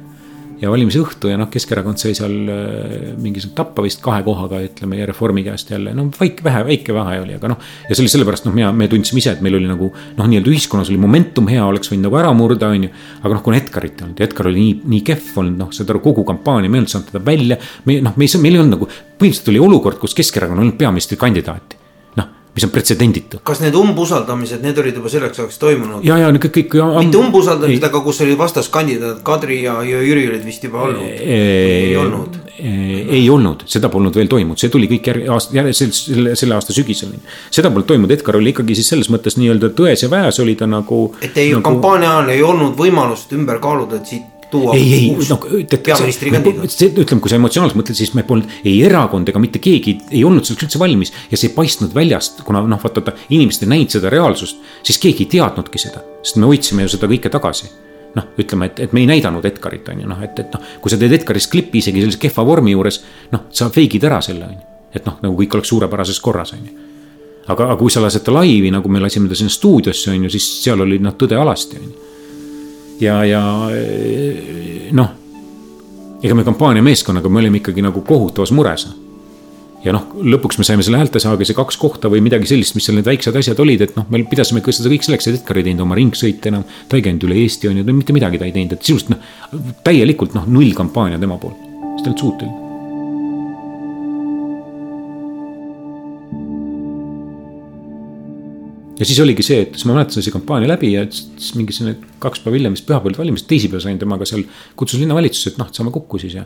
ja 0.62 0.71
valimisõhtu 0.71 1.31
ja 1.31 1.38
noh, 1.39 1.50
Keskerakond 1.51 2.01
sai 2.01 2.15
seal 2.18 2.33
mingisugune 3.21 3.56
tappa 3.57 3.83
vist 3.86 4.01
kahe 4.04 4.24
kohaga, 4.25 4.59
ütleme 4.65 5.00
ja 5.00 5.07
Reformi 5.09 5.44
käest 5.45 5.71
jälle, 5.71 5.94
no 5.98 6.07
väike, 6.19 6.44
vähe, 6.45 6.63
väike 6.68 6.95
vahe 6.95 7.19
oli, 7.24 7.38
aga 7.38 7.54
noh. 7.54 7.63
ja 7.88 7.94
see 7.95 8.04
oli 8.06 8.13
sellepärast 8.13 8.48
noh, 8.48 8.56
mina, 8.57 8.71
me 8.75 8.89
tundsime 8.92 9.21
ise, 9.21 9.36
et 9.38 9.44
meil 9.45 9.59
oli 9.59 9.69
nagu 9.69 9.89
noh, 9.94 10.25
nii-öelda 10.25 10.54
ühiskonnas 10.54 10.92
oli 10.94 11.00
momentum 11.01 11.50
hea, 11.51 11.63
oleks 11.65 11.92
võinud 11.94 12.07
nagu 12.09 12.19
ära 12.21 12.33
murda, 12.38 12.71
on 12.74 12.88
ju. 12.88 12.94
aga 13.24 13.33
noh, 13.33 13.44
kuna 13.45 13.62
Edgarit 13.62 14.01
ei 14.01 14.07
olnud 14.07 14.21
ja 14.21 14.30
Edgar 14.30 14.51
oli 14.51 14.63
nii, 14.63 14.77
nii 14.95 15.04
kehv 15.07 15.42
olnud, 15.44 15.59
noh, 15.62 15.74
saad 15.75 15.94
aru, 15.94 16.04
kogu 16.09 16.27
kampaania, 16.27 16.71
me 16.71 16.80
ei 16.80 16.86
olnud 16.86 16.95
saanud 16.95 17.12
teda 17.13 17.25
välja. 17.25 17.59
me 17.86 18.00
noh, 18.06 18.18
me 18.18 18.27
ei 18.27 18.33
saa, 18.33 18.44
meil 18.44 18.57
ei 18.57 18.63
olnud 18.63 18.77
nagu, 18.80 18.89
põhimõtteliselt 18.89 19.54
oli 19.54 19.65
olukord, 19.69 20.01
kus 20.01 20.18
Keskerakonnal 20.18 20.65
ei 20.65 20.69
olnud 20.71 20.81
peaministrikandidaati 20.81 21.87
mis 22.57 22.65
on 22.65 22.74
pretsedenditu. 22.74 23.39
kas 23.45 23.62
need 23.62 23.75
umbusaldamised, 23.77 24.63
need 24.65 24.80
olid 24.81 24.98
juba 24.98 25.12
selleks 25.13 25.42
ajaks 25.44 25.59
toimunud? 25.62 26.06
ja, 26.06 26.18
ja 26.24 26.31
kõik, 26.33 26.56
kõik. 26.71 26.77
mitte 26.98 27.19
umbusaldamised, 27.21 27.86
aga 27.89 28.01
kus 28.06 28.21
oli 28.25 28.38
vastaskandidaat 28.39 29.21
Kadri 29.27 29.59
ja, 29.63 29.77
ja 29.86 30.01
Jüri 30.01 30.27
olid 30.31 30.45
vist 30.45 30.65
juba 30.65 30.88
olnud. 30.88 31.06
ei 31.21 31.95
olnud. 31.98 32.39
ei 32.57 33.27
olnud, 33.30 33.68
seda 33.69 33.92
polnud 33.94 34.15
veel 34.18 34.31
toimunud, 34.31 34.57
see 34.57 34.74
tuli 34.74 34.89
kõik 34.89 35.12
järg, 35.12 35.27
aasta, 35.36 35.54
järg, 35.59 35.75
selle, 35.77 36.33
selle 36.39 36.57
aasta 36.57 36.74
sügisel. 36.74 37.13
seda 37.54 37.69
polnud 37.74 37.89
toimunud, 37.89 38.15
Edgar 38.18 38.39
oli 38.42 38.56
ikkagi 38.56 38.80
siis 38.80 38.89
selles 38.95 39.12
mõttes 39.13 39.38
nii-öelda 39.38 39.69
tões 39.77 40.06
ja 40.06 40.09
väes 40.12 40.42
oli 40.42 40.57
ta 40.57 40.69
nagu. 40.69 41.04
et 41.21 41.38
ei 41.38 41.54
nagu... 41.54 41.65
kampaania 41.69 42.15
ajal 42.15 42.33
ei 42.33 42.44
olnud 42.44 42.74
võimalust 42.80 43.38
ümber 43.38 43.62
kaaluda, 43.62 44.01
et 44.01 44.15
siit 44.15 44.37
tuua 44.51 44.75
ei, 44.75 44.94
ei, 44.94 45.07
no 45.29 45.38
peaministri 45.83 46.31
kandidaat. 46.31 46.75
ütleme, 46.88 47.21
kui 47.23 47.31
sa 47.31 47.39
emotsionaalselt 47.39 47.79
mõtled, 47.79 47.97
siis 47.99 48.13
me 48.17 48.23
polnud 48.27 48.51
ei 48.63 48.77
erakond 48.88 49.29
ega 49.29 49.41
mitte 49.44 49.61
keegi 49.63 49.97
ei 50.11 50.23
olnud 50.27 50.47
selleks 50.47 50.67
üldse 50.67 50.81
valmis 50.81 51.11
ja 51.31 51.39
see 51.39 51.49
ei 51.51 51.55
paistnud 51.55 51.95
väljast, 51.95 52.44
kuna 52.47 52.61
noh, 52.63 52.81
vaata, 52.83 53.03
vaata 53.03 53.33
inimesed 53.35 53.65
ei 53.65 53.73
näinud 53.73 53.97
seda 53.97 54.11
reaalsust, 54.13 54.61
siis 54.88 55.01
keegi 55.03 55.27
ei 55.27 55.33
teadnudki 55.38 55.81
seda, 55.81 56.03
sest 56.23 56.39
me 56.39 56.49
hoidsime 56.49 56.88
ju 56.88 56.95
seda 56.95 57.11
kõike 57.11 57.31
tagasi 57.33 57.69
noh, 58.17 58.31
ütleme, 58.39 58.71
et, 58.71 58.79
et 58.88 58.95
me 58.95 59.03
ei 59.03 59.09
näidanud 59.09 59.45
Edgarit, 59.45 59.89
on 59.94 60.01
ju, 60.01 60.09
noh, 60.09 60.21
et, 60.25 60.39
et 60.41 60.55
noh, 60.55 60.73
kui 60.81 60.89
sa 60.89 60.97
teed 60.97 61.13
Edgarist 61.19 61.51
klipi 61.53 61.83
isegi 61.83 62.01
sellise 62.01 62.21
kehva 62.21 62.45
vormi 62.47 62.73
juures, 62.73 63.01
noh, 63.33 63.45
sa 63.53 63.67
fake'id 63.73 64.07
ära 64.07 64.17
selle, 64.25 64.47
on 64.47 64.55
ju. 64.55 64.63
et 64.97 65.05
noh, 65.05 65.19
nagu 65.21 65.38
kõik 65.38 65.57
oleks 65.57 65.69
suurepärases 65.73 66.19
korras, 66.23 66.55
on 66.55 66.63
ju. 66.65 66.88
aga, 67.45 67.67
aga 67.67 67.77
kui 67.77 67.94
sa 67.94 68.01
lased 68.01 68.25
ta 68.25 68.33
laivi, 68.33 68.71
nagu 68.73 68.89
me 68.89 69.03
lasime 69.03 69.29
ta 69.29 69.38
sinna 69.38 69.53
stuudiosse, 69.53 70.09
on 70.15 70.25
ju, 70.25 70.33
siis 70.33 70.49
seal 70.63 70.81
oli 70.88 70.97
noh, 71.03 71.13
tõde 71.19 71.38
alasti, 71.38 71.77
on 71.77 71.91
ju 71.91 72.07
ja, 73.01 73.17
ja 73.25 73.41
noh, 74.97 75.11
ega 76.23 76.37
me 76.37 76.45
kampaaniameeskonnaga, 76.47 77.30
me 77.30 77.44
olime 77.44 77.61
ikkagi 77.61 77.83
nagu 77.85 78.01
kohutavas 78.06 78.54
mures. 78.56 78.87
ja 79.85 79.94
noh, 79.94 80.07
lõpuks 80.18 80.57
me 80.59 80.66
saime 80.68 80.83
selle 80.83 80.99
häältesaagise 80.99 81.54
kaks 81.56 81.77
kohta 81.80 82.09
või 82.11 82.19
midagi 82.25 82.49
sellist, 82.49 82.75
mis 82.75 82.87
seal 82.89 82.97
need 82.97 83.07
väiksed 83.07 83.35
asjad 83.39 83.59
olid, 83.63 83.85
et 83.85 83.95
noh, 83.95 84.07
me 84.11 84.23
pidasime 84.27 84.63
seda 84.66 84.92
kõik 84.92 85.06
selleks, 85.06 85.30
et 85.30 85.39
Edgar 85.39 85.61
ei 85.61 85.68
teinud 85.69 85.85
oma 85.85 85.95
ringsõite 85.99 86.51
enam. 86.51 86.66
ta 86.89 86.97
ei 86.97 87.06
käinud 87.06 87.27
üle 87.30 87.39
Eesti 87.44 87.71
on 87.71 87.81
ju, 87.81 87.89
mitte 87.94 88.16
midagi 88.18 88.42
ta 88.42 88.49
ei 88.49 88.56
teinud, 88.56 88.73
et 88.73 88.83
sisuliselt 88.83 89.16
noh, 89.16 89.73
täielikult 89.87 90.35
noh, 90.35 90.49
null 90.49 90.73
kampaania 90.75 91.21
tema 91.21 91.39
poolt, 91.39 91.59
sest 91.61 92.07
ta 92.07 92.09
ei 92.09 92.16
olnud 92.16 92.23
suuteline 92.25 92.67
ja 98.97 99.06
siis 99.06 99.19
oligi 99.21 99.45
see, 99.45 99.61
et 99.66 99.77
siis 99.77 99.85
ma 99.87 99.95
mäletan, 99.97 100.23
see 100.23 100.33
kampaania 100.33 100.71
läbi 100.71 100.92
ja 100.95 101.06
siis 101.11 101.54
mingi 101.57 101.75
selline 101.75 102.18
kaks 102.23 102.42
päeva 102.44 102.57
hiljem, 102.57 102.75
vist 102.77 102.87
pühapäeval 102.87 103.19
valimised, 103.21 103.47
teisipäeval 103.49 103.85
sain 103.85 104.01
temaga 104.01 104.27
seal, 104.30 104.44
kutsus 104.80 105.01
linnavalitsusse, 105.04 105.54
et 105.54 105.61
noh, 105.61 105.71
saame 105.73 105.94
kokku 105.95 106.21
siis 106.23 106.37
ja. 106.39 106.45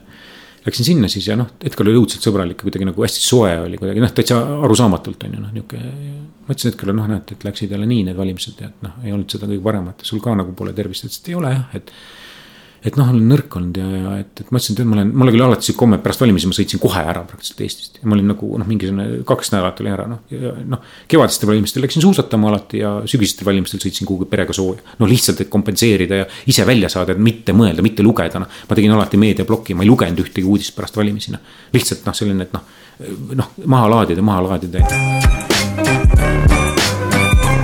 Läksin 0.62 0.86
sinna 0.86 1.08
siis 1.10 1.25
ja 1.25 1.34
noh, 1.34 1.48
Edgar 1.65 1.88
oli 1.89 1.98
õudselt 1.98 2.22
sõbralik 2.22 2.60
ja 2.60 2.67
kuidagi 2.67 2.86
nagu 2.86 3.01
hästi 3.01 3.24
soe 3.25 3.55
oli 3.63 3.79
kuidagi 3.81 4.03
noh, 4.03 4.12
täitsa 4.13 4.36
arusaamatult 4.67 5.24
on 5.25 5.31
ju 5.34 5.39
noh, 5.41 5.53
nihuke. 5.55 5.79
ütlesin 6.43 6.70
Edgarile 6.70 6.93
noh, 7.00 7.08
näed, 7.10 7.34
et 7.34 7.46
läksid 7.48 7.74
jälle 7.74 7.88
nii 7.89 8.03
need 8.12 8.20
valimised 8.20 8.62
ja 8.62 8.70
et 8.70 8.84
noh, 8.86 9.00
ei 9.01 9.15
olnud 9.15 9.34
seda 9.34 9.50
kõige 9.50 9.63
paremat 9.65 10.03
ja 10.03 10.10
sul 10.12 10.22
ka 10.22 10.36
nagu 10.38 10.53
pole 10.53 10.75
tervist, 10.77 11.08
ütles, 11.08 11.17
et 11.17 11.31
ei 11.31 11.39
ole 11.39 11.55
jah, 11.55 11.63
et 11.79 11.89
et 12.82 12.98
noh, 12.98 13.10
olen 13.14 13.28
nõrk 13.30 13.56
olnud 13.60 13.78
ja, 13.78 13.88
ja 13.94 14.12
et, 14.24 14.32
et 14.42 14.50
ma 14.50 14.58
ütlesin, 14.58 14.80
et 14.80 14.88
ma 14.90 14.96
olen, 14.98 15.12
mul 15.22 15.30
oli 15.30 15.44
alati 15.46 15.70
see 15.70 15.78
komme, 15.78 16.00
et 16.00 16.06
pärast 16.06 16.24
valimisi 16.24 16.50
ma 16.50 16.58
sõitsin 16.58 16.82
kohe 16.82 17.04
ära 17.12 17.22
praktiliselt 17.30 17.62
Eestist. 17.66 18.00
ma 18.02 18.18
olin 18.18 18.32
nagu 18.34 18.50
noh, 18.58 18.70
mingisugune 18.70 19.22
kaks 19.28 19.54
nädalat 19.54 19.84
oli 19.84 19.94
ära 19.94 20.08
noh, 20.10 20.24
noh. 20.72 20.88
kevadistel 21.12 21.52
valimistel 21.52 21.86
läksin 21.86 22.06
suusatama 22.06 22.50
alati 22.50 22.82
ja 22.82 22.96
sügisestel 23.06 23.46
valimistel 23.52 23.84
sõitsin 23.84 24.10
kuhugi 24.10 24.26
perega 24.32 24.56
sooja. 24.58 24.82
no 24.98 25.10
lihtsalt, 25.10 25.46
et 25.46 25.54
kompenseerida 25.54 26.24
ja 26.24 26.28
ise 26.50 26.66
välja 26.66 26.90
saada, 26.90 27.14
et 27.14 27.22
mitte 27.22 27.54
mõelda, 27.54 27.86
mitte 27.86 28.06
lugeda, 28.06 28.42
noh. 28.42 28.60
ma 28.70 28.80
tegin 28.80 28.98
alati 28.98 29.22
meediaploki, 29.22 29.78
ma 29.78 29.86
ei 29.86 29.94
lugenud 29.94 30.26
ühtegi 30.26 30.48
uudist 30.50 30.74
pärast 30.78 30.98
valimisi, 30.98 31.38
noh. 31.38 31.46
lihtsalt 31.78 32.10
noh, 32.10 32.18
selline, 32.18 32.50
et 32.50 32.58
noh, 32.58 32.66
noh 33.38 33.56
maha 33.70 33.94
laadida, 33.98 34.26
maha 34.26 34.50
laadida 34.50 35.50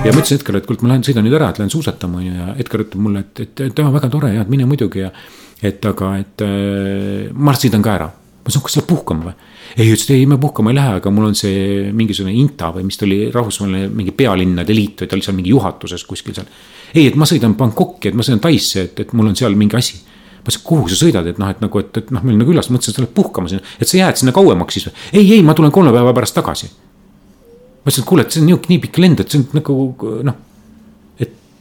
ja 0.08 0.14
ma 0.14 0.22
ütlesin 0.22 0.38
Edgarile, 0.40 0.62
et 0.62 0.68
kuule, 0.68 0.84
ma 0.84 0.92
lähen 0.92 1.04
sõidan 1.06 1.26
nüüd 1.26 1.36
ära, 1.38 1.50
et 1.52 1.60
lähen 1.60 1.72
suusatama 1.72 2.20
on 2.20 2.26
ju 2.26 2.36
ja 2.36 2.54
Edgar 2.62 2.84
ütleb 2.84 3.04
mulle, 3.04 3.24
et, 3.26 3.44
et, 3.44 3.62
et 3.68 3.82
jaa, 3.82 3.92
väga 3.94 4.10
tore 4.12 4.32
ja 4.34 4.46
mine 4.48 4.66
muidugi 4.68 5.04
ja. 5.04 5.12
et 5.62 5.84
aga, 5.88 6.14
et 6.22 6.44
äh, 6.46 7.28
ma 7.34 7.54
sõidan 7.58 7.84
ka 7.84 7.94
ära, 7.98 8.08
ma 8.08 8.48
ütlesin, 8.48 8.64
kas 8.64 8.76
sa 8.76 8.80
lähed 8.80 8.90
puhkama 8.90 9.28
või? 9.28 9.36
ei, 9.76 9.88
ütles, 9.92 10.06
et 10.06 10.14
ei, 10.16 10.26
ma 10.30 10.40
puhkama 10.40 10.72
ei 10.72 10.78
lähe, 10.78 10.98
aga 11.02 11.12
mul 11.14 11.28
on 11.28 11.38
see 11.38 11.88
mingisugune 11.96 12.34
INTA 12.40 12.72
või 12.76 12.86
mis 12.88 13.00
ta 13.00 13.06
oli, 13.08 13.20
rahvusvaheline 13.34 13.92
mingi 13.94 14.14
pealinnade 14.16 14.76
liit 14.76 15.04
või 15.04 15.10
ta 15.10 15.18
oli 15.18 15.26
seal 15.26 15.38
mingi 15.38 15.52
juhatuses 15.52 16.04
kuskil 16.08 16.36
seal. 16.38 16.48
ei, 16.94 17.08
et 17.10 17.18
ma 17.20 17.28
sõidan 17.28 17.56
Bangkoki, 17.58 18.10
et 18.10 18.18
ma 18.18 18.26
sõidan 18.26 18.42
Taisse, 18.48 18.88
et, 18.88 19.04
et 19.04 19.12
mul 19.18 19.28
on 19.32 19.36
seal 19.38 19.58
mingi 19.58 19.76
asi. 19.76 20.00
ma 20.38 20.46
ütlesin, 20.48 20.64
kuhu 20.64 20.88
sa 20.88 21.00
sõidad, 21.04 21.28
et 21.28 21.40
noh, 21.42 21.52
et 21.52 21.60
nagu, 21.64 21.84
et, 21.84 22.00
et 22.00 22.12
noh, 22.14 22.24
meil 22.24 22.40
nagu 22.40 22.54
külas, 22.54 22.70
mõtlesin, 22.72 22.94
et 22.94 23.00
sa 23.00 23.04
lähed 23.04 23.16
puhkama 23.16 23.52
sinna, 23.52 23.76
et 23.76 23.90
sa 23.90 24.00
jääd 24.00 24.22
sinna 24.22 24.32
kauemaks 24.36 24.78
siis 24.78 24.88
või? 24.88 24.94
ei, 25.12 25.32
ei, 25.36 25.42
ma 25.44 25.56
tulen 25.58 25.74
kolme 25.74 25.92
päeva 25.92 26.14
pärast 26.16 26.38
tagasi. 26.38 26.70
Ma 27.88 27.92
ütlesin, 27.92 28.04
et 28.04 28.08
kuule, 28.12 28.26
et 28.26 28.34
see 28.36 28.42
on 28.44 28.50
nii, 28.50 28.60
nii 28.68 28.84
pikk 28.84 29.00
lend, 29.00 29.24
et 29.24 29.32
see 29.32 29.40
on 29.40 29.56
nagu 29.56 29.78
noh 30.28 30.44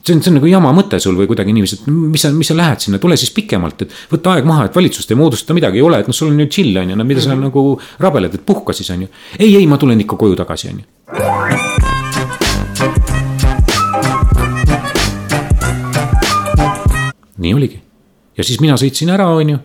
see 0.07 0.15
on, 0.15 0.22
see 0.24 0.31
on 0.31 0.38
nagu 0.39 0.48
jama 0.48 0.72
mõte 0.75 1.00
sul 1.03 1.17
või 1.19 1.27
kuidagi 1.29 1.53
niiviisi, 1.55 1.81
et 1.81 1.88
mis 1.91 2.24
sa, 2.24 2.31
mis 2.36 2.48
sa 2.48 2.55
lähed 2.55 2.84
sinna, 2.84 3.00
tule 3.03 3.17
siis 3.19 3.31
pikemalt, 3.36 3.84
et 3.84 3.96
võta 4.12 4.36
aeg 4.36 4.48
maha, 4.48 4.67
et 4.67 4.75
valitsust 4.75 5.12
ei 5.12 5.19
moodustata, 5.19 5.55
midagi 5.57 5.81
ei 5.81 5.86
ole, 5.86 6.00
et 6.03 6.07
noh, 6.07 6.15
sul 6.15 6.31
on 6.31 6.39
ju 6.43 6.48
chill 6.51 6.77
on 6.79 6.93
ju, 6.93 7.00
no 7.00 7.07
mida 7.07 7.22
sa 7.22 7.34
mm 7.34 7.41
-hmm. 7.41 7.50
nagu 7.50 7.79
rabeled, 8.00 8.36
et 8.36 8.46
puhka 8.46 8.74
siis 8.74 8.89
on 8.89 9.01
ju. 9.01 9.07
ei, 9.39 9.55
ei, 9.55 9.67
ma 9.67 9.77
tulen 9.77 10.00
ikka 10.01 10.15
koju 10.15 10.36
tagasi, 10.36 10.69
on 10.69 10.79
ju. 10.79 10.86
nii 17.38 17.53
oligi 17.53 17.81
ja 18.38 18.43
siis 18.43 18.60
mina 18.60 18.74
sõitsin 18.74 19.10
ära, 19.13 19.27
on 19.27 19.50
ju 19.50 19.57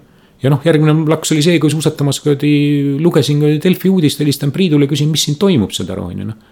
ja 0.43 0.51
noh, 0.51 0.61
järgmine 0.65 1.09
laks 1.09 1.33
oli 1.33 1.43
see, 1.43 1.59
kui 1.63 1.71
suusatamas 1.71 2.21
kuradi 2.21 2.97
lugesin 3.01 3.41
Delfi 3.63 3.89
uudist, 3.89 4.21
helistan 4.21 4.51
Priidule, 4.51 4.87
küsin, 4.91 5.11
mis 5.11 5.25
siin 5.25 5.37
toimub, 5.37 5.71
saad 5.71 5.91
aru, 5.95 6.09
on 6.11 6.19
ju 6.19 6.25
noh. 6.25 6.52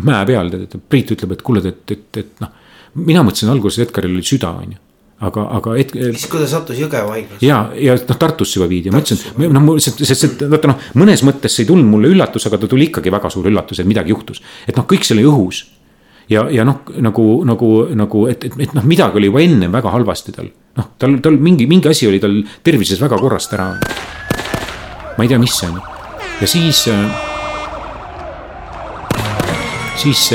Mäe 0.00 0.24
peal 0.26 0.50
tead, 0.50 0.66
et 0.68 0.88
Priit 0.88 1.12
ütleb, 1.12 1.36
et 1.36 1.42
kuule, 1.44 1.62
et, 1.68 1.84
et, 1.90 2.08
et 2.22 2.40
noh 2.40 2.58
mina 2.94 3.24
mõtlesin 3.24 3.52
alguses, 3.52 3.82
Edgaril 3.86 4.16
oli 4.16 4.24
süda, 4.26 4.52
on 4.62 4.72
ju 4.74 4.80
aga, 5.22 5.44
aga 5.58 5.74
et. 5.78 5.92
siis 5.94 6.26
kui 6.30 6.40
ta 6.42 6.48
sattus 6.50 6.80
Jõgeva 6.80 7.14
haiglasse. 7.14 7.44
ja, 7.46 7.60
ja 7.78 7.94
noh, 7.94 8.18
Tartusse 8.18 8.58
juba 8.58 8.66
viidi 8.70 8.90
ja 8.90 8.94
ma 8.94 9.02
ütlesin, 9.02 9.52
noh, 9.54 9.68
sest, 9.82 10.02
sest 10.08 10.42
vaata 10.50 10.72
noh, 10.72 10.88
mõnes 10.98 11.22
mõttes 11.26 11.54
see 11.54 11.64
ei 11.64 11.70
tulnud 11.70 11.86
mulle 11.88 12.10
üllatus, 12.10 12.48
aga 12.50 12.58
ta 12.58 12.70
tuli 12.70 12.88
ikkagi 12.90 13.12
väga 13.14 13.30
suur 13.30 13.46
üllatus, 13.50 13.78
et 13.78 13.88
midagi 13.88 14.14
juhtus. 14.14 14.42
et 14.66 14.76
noh, 14.76 14.86
kõik 14.88 15.06
see 15.06 15.14
oli 15.14 15.26
õhus. 15.30 15.62
ja, 16.32 16.44
ja 16.50 16.66
noh, 16.66 16.82
nagu, 17.06 17.26
nagu, 17.48 17.70
nagu, 18.02 18.26
et, 18.32 18.48
et, 18.50 18.60
et 18.66 18.74
noh, 18.74 18.86
midagi 18.88 19.22
oli 19.22 19.30
juba 19.30 19.44
ennem 19.46 19.78
väga 19.78 19.94
halvasti 19.94 20.34
tal. 20.34 20.50
noh, 20.80 20.92
tal, 20.98 21.20
tal 21.22 21.38
mingi, 21.38 21.70
mingi 21.70 21.92
asi 21.92 22.10
oli 22.10 22.20
tal 22.22 22.40
tervises 22.66 23.00
väga 23.02 23.20
korrast 23.22 23.54
ära. 23.54 23.72
ma 25.16 25.22
ei 25.22 25.30
tea, 25.30 25.38
mis 25.38 25.54
see 25.54 25.70
on. 25.70 25.78
ja 26.40 26.50
siis 26.50 26.88
äh, 26.90 27.31
siis 30.02 30.32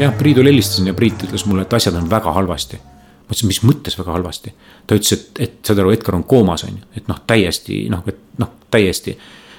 jah, 0.00 0.14
Priidule 0.18 0.50
helistasin 0.52 0.88
ja 0.88 0.94
Priit 0.96 1.26
ütles 1.26 1.44
mulle, 1.48 1.64
et 1.66 1.72
asjad 1.76 1.96
on 1.98 2.10
väga 2.10 2.32
halvasti. 2.32 2.80
ma 3.24 3.32
ütlesin, 3.32 3.48
mis 3.48 3.62
mõttes 3.64 3.98
väga 3.98 4.12
halvasti? 4.12 4.54
ta 4.86 4.98
ütles, 4.98 5.12
et, 5.12 5.40
et 5.40 5.56
saad 5.66 5.80
aru, 5.82 5.92
Edgar 5.94 6.18
on 6.18 6.24
koomas, 6.28 6.64
on 6.64 6.78
ju, 6.78 6.86
et 6.96 7.08
noh, 7.08 7.20
täiesti 7.26 7.84
noh, 7.92 8.04
et 8.08 8.38
noh, 8.38 8.54
täiesti. 8.70 9.16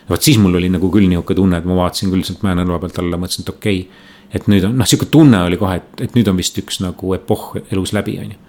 vot 0.09 0.21
siis 0.21 0.39
mul 0.41 0.55
oli 0.61 0.69
nagu 0.69 0.89
küll 0.91 1.09
nihuke 1.09 1.35
tunne, 1.35 1.57
et 1.57 1.65
ma 1.65 1.77
vaatasin 1.83 2.13
küll 2.13 2.25
sealt 2.25 2.43
mäenõlva 2.45 2.79
pealt 2.83 2.99
alla, 3.03 3.19
mõtlesin, 3.21 3.45
et 3.45 3.53
okei 3.53 3.79
okay,. 3.85 4.11
et 4.39 4.49
nüüd 4.51 4.65
on 4.69 4.75
noh, 4.77 4.89
sihuke 4.89 5.09
tunne 5.11 5.43
oli 5.45 5.57
kohe, 5.61 5.77
et, 5.81 6.01
et 6.07 6.17
nüüd 6.17 6.27
on 6.31 6.37
vist 6.37 6.57
üks 6.61 6.81
nagu 6.83 7.13
epohh 7.17 7.53
elus 7.71 7.93
läbi, 7.93 8.19
on 8.23 8.35
ju 8.35 8.41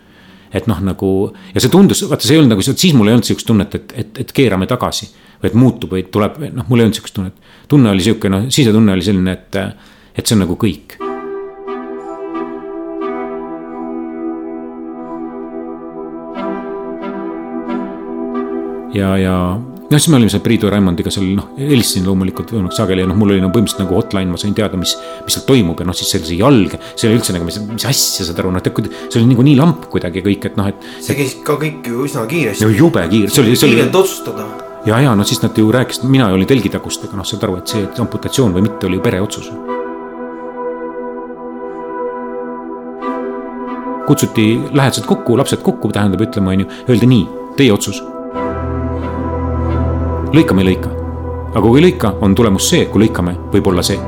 et 0.56 0.68
noh, 0.70 0.78
nagu 0.80 1.08
ja 1.52 1.60
see 1.60 1.72
tundus, 1.72 2.04
vaata, 2.08 2.24
see 2.24 2.36
ei 2.36 2.40
olnud 2.40 2.54
nagu, 2.54 2.62
siis 2.64 2.94
mul 2.96 3.10
ei 3.10 3.16
olnud 3.16 3.26
sihukest 3.26 3.48
tunnet, 3.48 3.74
et, 3.74 3.92
et, 3.98 4.20
et 4.22 4.32
keerame 4.32 4.68
tagasi. 4.70 5.10
või 5.42 5.50
et 5.50 5.56
muutub 5.58 5.90
või 5.92 6.06
tuleb, 6.08 6.38
noh, 6.54 6.64
mul 6.70 6.80
ei 6.80 6.86
olnud 6.86 6.96
sihukest 6.96 7.16
tunnet. 7.18 7.50
tunne 7.68 7.90
oli 7.90 8.04
sihuke, 8.06 8.30
noh, 8.32 8.46
sisetunne 8.48 8.94
oli 8.94 9.04
selline, 9.04 9.34
et 9.36 9.58
et 10.16 10.24
see 10.24 10.36
on 10.36 10.46
nagu 10.46 10.56
kõik. 10.60 10.96
ja, 18.96 19.12
ja 19.20 19.34
noh, 19.56 19.98
siis 19.98 20.08
me 20.10 20.18
olime 20.18 20.32
seal 20.32 20.42
Priidu 20.44 20.68
ja 20.68 20.74
Raimondiga 20.74 21.12
seal 21.12 21.28
noh, 21.36 21.50
helistasin 21.58 22.06
loomulikult 22.08 22.52
võimalikult 22.54 22.78
sageli 22.78 23.04
ja 23.04 23.10
noh, 23.10 23.18
mul 23.18 23.34
oli 23.34 23.44
no 23.44 23.50
põhimõtteliselt 23.52 23.84
nagu 23.84 23.98
hotline, 23.98 24.32
ma 24.32 24.40
sain 24.40 24.56
teada, 24.56 24.80
mis, 24.80 24.96
mis 25.26 25.36
seal 25.36 25.46
toimub 25.48 25.80
ja 25.82 25.88
noh, 25.88 25.96
siis 25.96 26.12
see 26.14 26.38
jalg. 26.40 26.76
see 26.94 27.10
oli 27.10 27.20
üldse 27.20 27.36
nagu, 27.36 27.48
mis, 27.48 27.60
mis 27.68 27.88
asja 27.88 28.26
saad 28.28 28.42
aru, 28.42 28.54
noh, 28.56 28.64
et 28.64 28.82
see 29.12 29.20
oli 29.20 29.30
nagu 29.32 29.46
nii 29.46 29.56
lamp 29.60 29.88
kuidagi 29.92 30.24
kõik, 30.26 30.50
et 30.50 30.60
noh, 30.60 30.70
et. 30.72 30.90
see 31.04 31.18
käis 31.18 31.38
ka 31.46 31.58
kõik 31.60 31.86
ju 31.92 32.06
üsna 32.08 32.26
kiiresti. 32.30 32.66
no 32.66 32.72
jube 32.74 33.06
kiire, 33.12 33.32
see 33.32 33.44
oli, 33.44 33.56
see 33.56 33.68
oli. 33.70 33.78
kiirelt 33.78 34.02
otsustada. 34.02 34.50
ja, 34.88 35.00
ja 35.06 35.16
no 35.18 35.28
siis 35.28 35.44
nad 35.44 35.56
ju 35.56 35.70
rääkisid, 35.74 36.08
mina 36.10 36.32
olin 36.32 36.48
telgitagustega, 36.48 37.18
noh, 37.18 37.28
saad 37.28 37.48
aru, 37.48 37.60
et 37.62 37.76
see 37.76 37.88
amputatsioon 38.06 38.56
või 38.56 38.70
mitte 38.70 38.88
oli 38.88 39.00
ju 39.00 39.08
pere 39.08 39.22
otsus 39.24 39.52
kutsuti 44.06 44.60
lähedased 44.72 45.04
kokku, 45.06 45.38
lapsed 45.38 45.62
kokku, 45.62 45.92
tähendab 45.92 46.20
ütlema, 46.20 46.54
on 46.54 46.60
ju, 46.60 46.66
öeldi 46.88 47.06
nii, 47.10 47.24
teie 47.56 47.72
otsus. 47.72 48.02
lõikame, 50.36 50.62
ei 50.62 50.74
lõika. 50.74 50.92
aga 51.54 51.64
kui 51.66 51.82
lõika, 51.82 52.12
on 52.20 52.34
tulemus 52.34 52.68
see, 52.70 52.86
kui 52.86 53.06
lõikame, 53.06 53.36
võib 53.52 53.72
olla 53.72 53.82
see. 53.82 53.98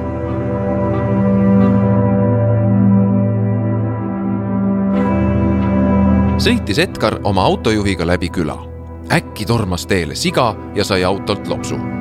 sõitis 6.39 6.79
Edgar 6.79 7.19
oma 7.25 7.43
autojuhiga 7.45 8.07
läbi 8.07 8.31
küla. 8.31 8.59
äkki 9.13 9.47
tormas 9.47 9.87
teele 9.87 10.15
siga 10.15 10.55
ja 10.75 10.85
sai 10.85 11.05
autolt 11.05 11.49
loksu 11.49 11.98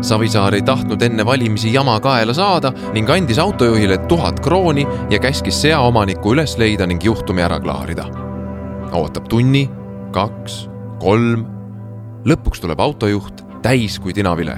Savisaar 0.00 0.54
ei 0.56 0.62
tahtnud 0.62 1.02
enne 1.02 1.24
valimisi 1.26 1.72
jama 1.74 1.98
kaela 2.00 2.32
saada 2.34 2.72
ning 2.94 3.10
andis 3.10 3.38
autojuhile 3.38 3.98
tuhat 4.08 4.40
krooni 4.40 4.86
ja 5.10 5.18
käskis 5.20 5.60
seaomaniku 5.62 6.32
üles 6.32 6.56
leida 6.58 6.86
ning 6.88 7.04
juhtumi 7.04 7.42
ära 7.44 7.60
klaarida. 7.60 8.06
ootab 8.92 9.28
tunni, 9.28 9.68
kaks, 10.12 10.68
kolm. 11.00 11.44
lõpuks 12.24 12.64
tuleb 12.64 12.80
autojuht 12.80 13.44
täis 13.62 13.98
kui 14.00 14.16
tinavile. 14.16 14.56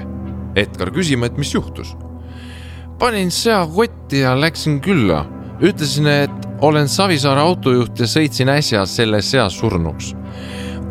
Edgar 0.57 0.93
küsima, 0.95 1.27
et 1.27 1.37
mis 1.37 1.55
juhtus. 1.55 1.97
panin 2.99 3.31
sea 3.31 3.67
kotti 3.67 4.21
ja 4.21 4.41
läksin 4.41 4.81
külla. 4.81 5.25
ütlesin, 5.61 6.07
et 6.07 6.49
olen 6.61 6.89
Savisaare 6.89 7.41
autojuht 7.41 7.99
ja 7.99 8.07
sõitsin 8.07 8.49
äsja 8.49 8.87
selles 8.87 9.31
seas 9.31 9.59
surnuks 9.59 10.15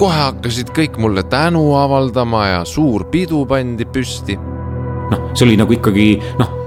kohe 0.01 0.17
hakkasid 0.17 0.71
kõik 0.73 0.97
mulle 1.01 1.23
tänu 1.29 1.61
avaldama 1.77 2.45
ja 2.47 2.63
suur 2.65 3.05
pidu 3.13 3.43
pandi 3.49 3.85
püsti. 3.85 4.37
noh, 5.11 5.29
see 5.35 5.45
oli 5.45 5.59
nagu 5.59 5.75
ikkagi 5.75 6.07
noh. 6.39 6.57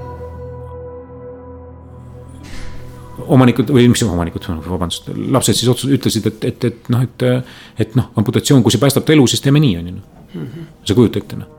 omanikud 3.35 3.73
või 3.73 3.89
mis 3.89 4.03
omanikud, 4.05 4.47
vabandust, 4.69 5.09
lapsed 5.33 5.57
siis 5.57 5.71
otsus-, 5.73 5.95
ütlesid, 5.97 6.29
et, 6.29 6.45
et, 6.45 6.69
et 6.69 6.93
noh, 6.93 7.03
et, 7.07 7.27
et 7.81 7.97
noh, 7.97 8.13
amputatsioon, 8.21 8.63
kui 8.63 8.75
see 8.75 8.83
päästab 8.83 9.09
ta 9.09 9.17
elu, 9.17 9.27
siis 9.33 9.43
teeme 9.43 9.63
nii, 9.65 9.77
on 9.81 9.91
ju 9.91 9.99
noh. 9.99 10.09
Mhm. 10.35 10.73
sa 10.85 10.97
kujuta 10.99 11.23
ette 11.23 11.39
noh 11.41 11.54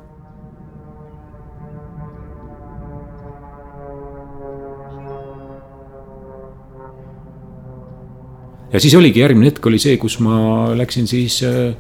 ja 8.74 8.82
siis 8.82 8.96
oligi 8.98 9.22
järgmine 9.22 9.52
hetk 9.52 9.66
oli 9.70 9.80
see, 9.82 9.98
kus 10.02 10.18
ma 10.24 10.38
läksin 10.78 11.08
siis 11.10 11.42
äh, 11.46 11.76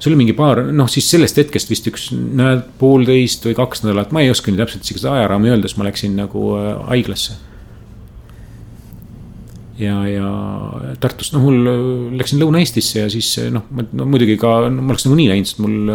see 0.00 0.10
oli 0.10 0.18
mingi 0.22 0.34
paar, 0.36 0.62
noh 0.72 0.88
siis 0.90 1.10
sellest 1.12 1.38
hetkest 1.40 1.70
vist 1.72 1.88
üks 1.90 2.08
nädal, 2.14 2.64
poolteist 2.80 3.44
või 3.46 3.56
kaks 3.58 3.84
nädalat, 3.84 4.14
ma 4.16 4.24
ei 4.24 4.32
oska 4.32 4.52
nüüd 4.52 4.62
täpselt 4.62 4.86
isegi 4.86 5.02
seda 5.02 5.18
ajaraami 5.18 5.52
öelda, 5.52 5.68
siis 5.68 5.80
ma 5.80 5.88
läksin 5.88 6.16
nagu 6.18 6.44
äh, 6.56 6.72
haiglasse. 6.90 7.38
ja, 9.80 9.96
ja 10.08 10.30
Tartust, 11.00 11.34
noh 11.36 11.44
mul 11.44 11.72
äh, 11.72 11.82
läksin 12.20 12.40
Lõuna-Eestisse 12.40 13.04
ja 13.04 13.10
siis 13.12 13.34
noh, 13.52 13.66
no 13.70 14.08
muidugi 14.08 14.38
ka 14.40 14.56
no, 14.68 14.80
ma 14.80 14.94
oleks 14.94 15.08
nagunii 15.08 15.28
läinud, 15.32 15.50
sest 15.50 15.60
mul 15.64 15.92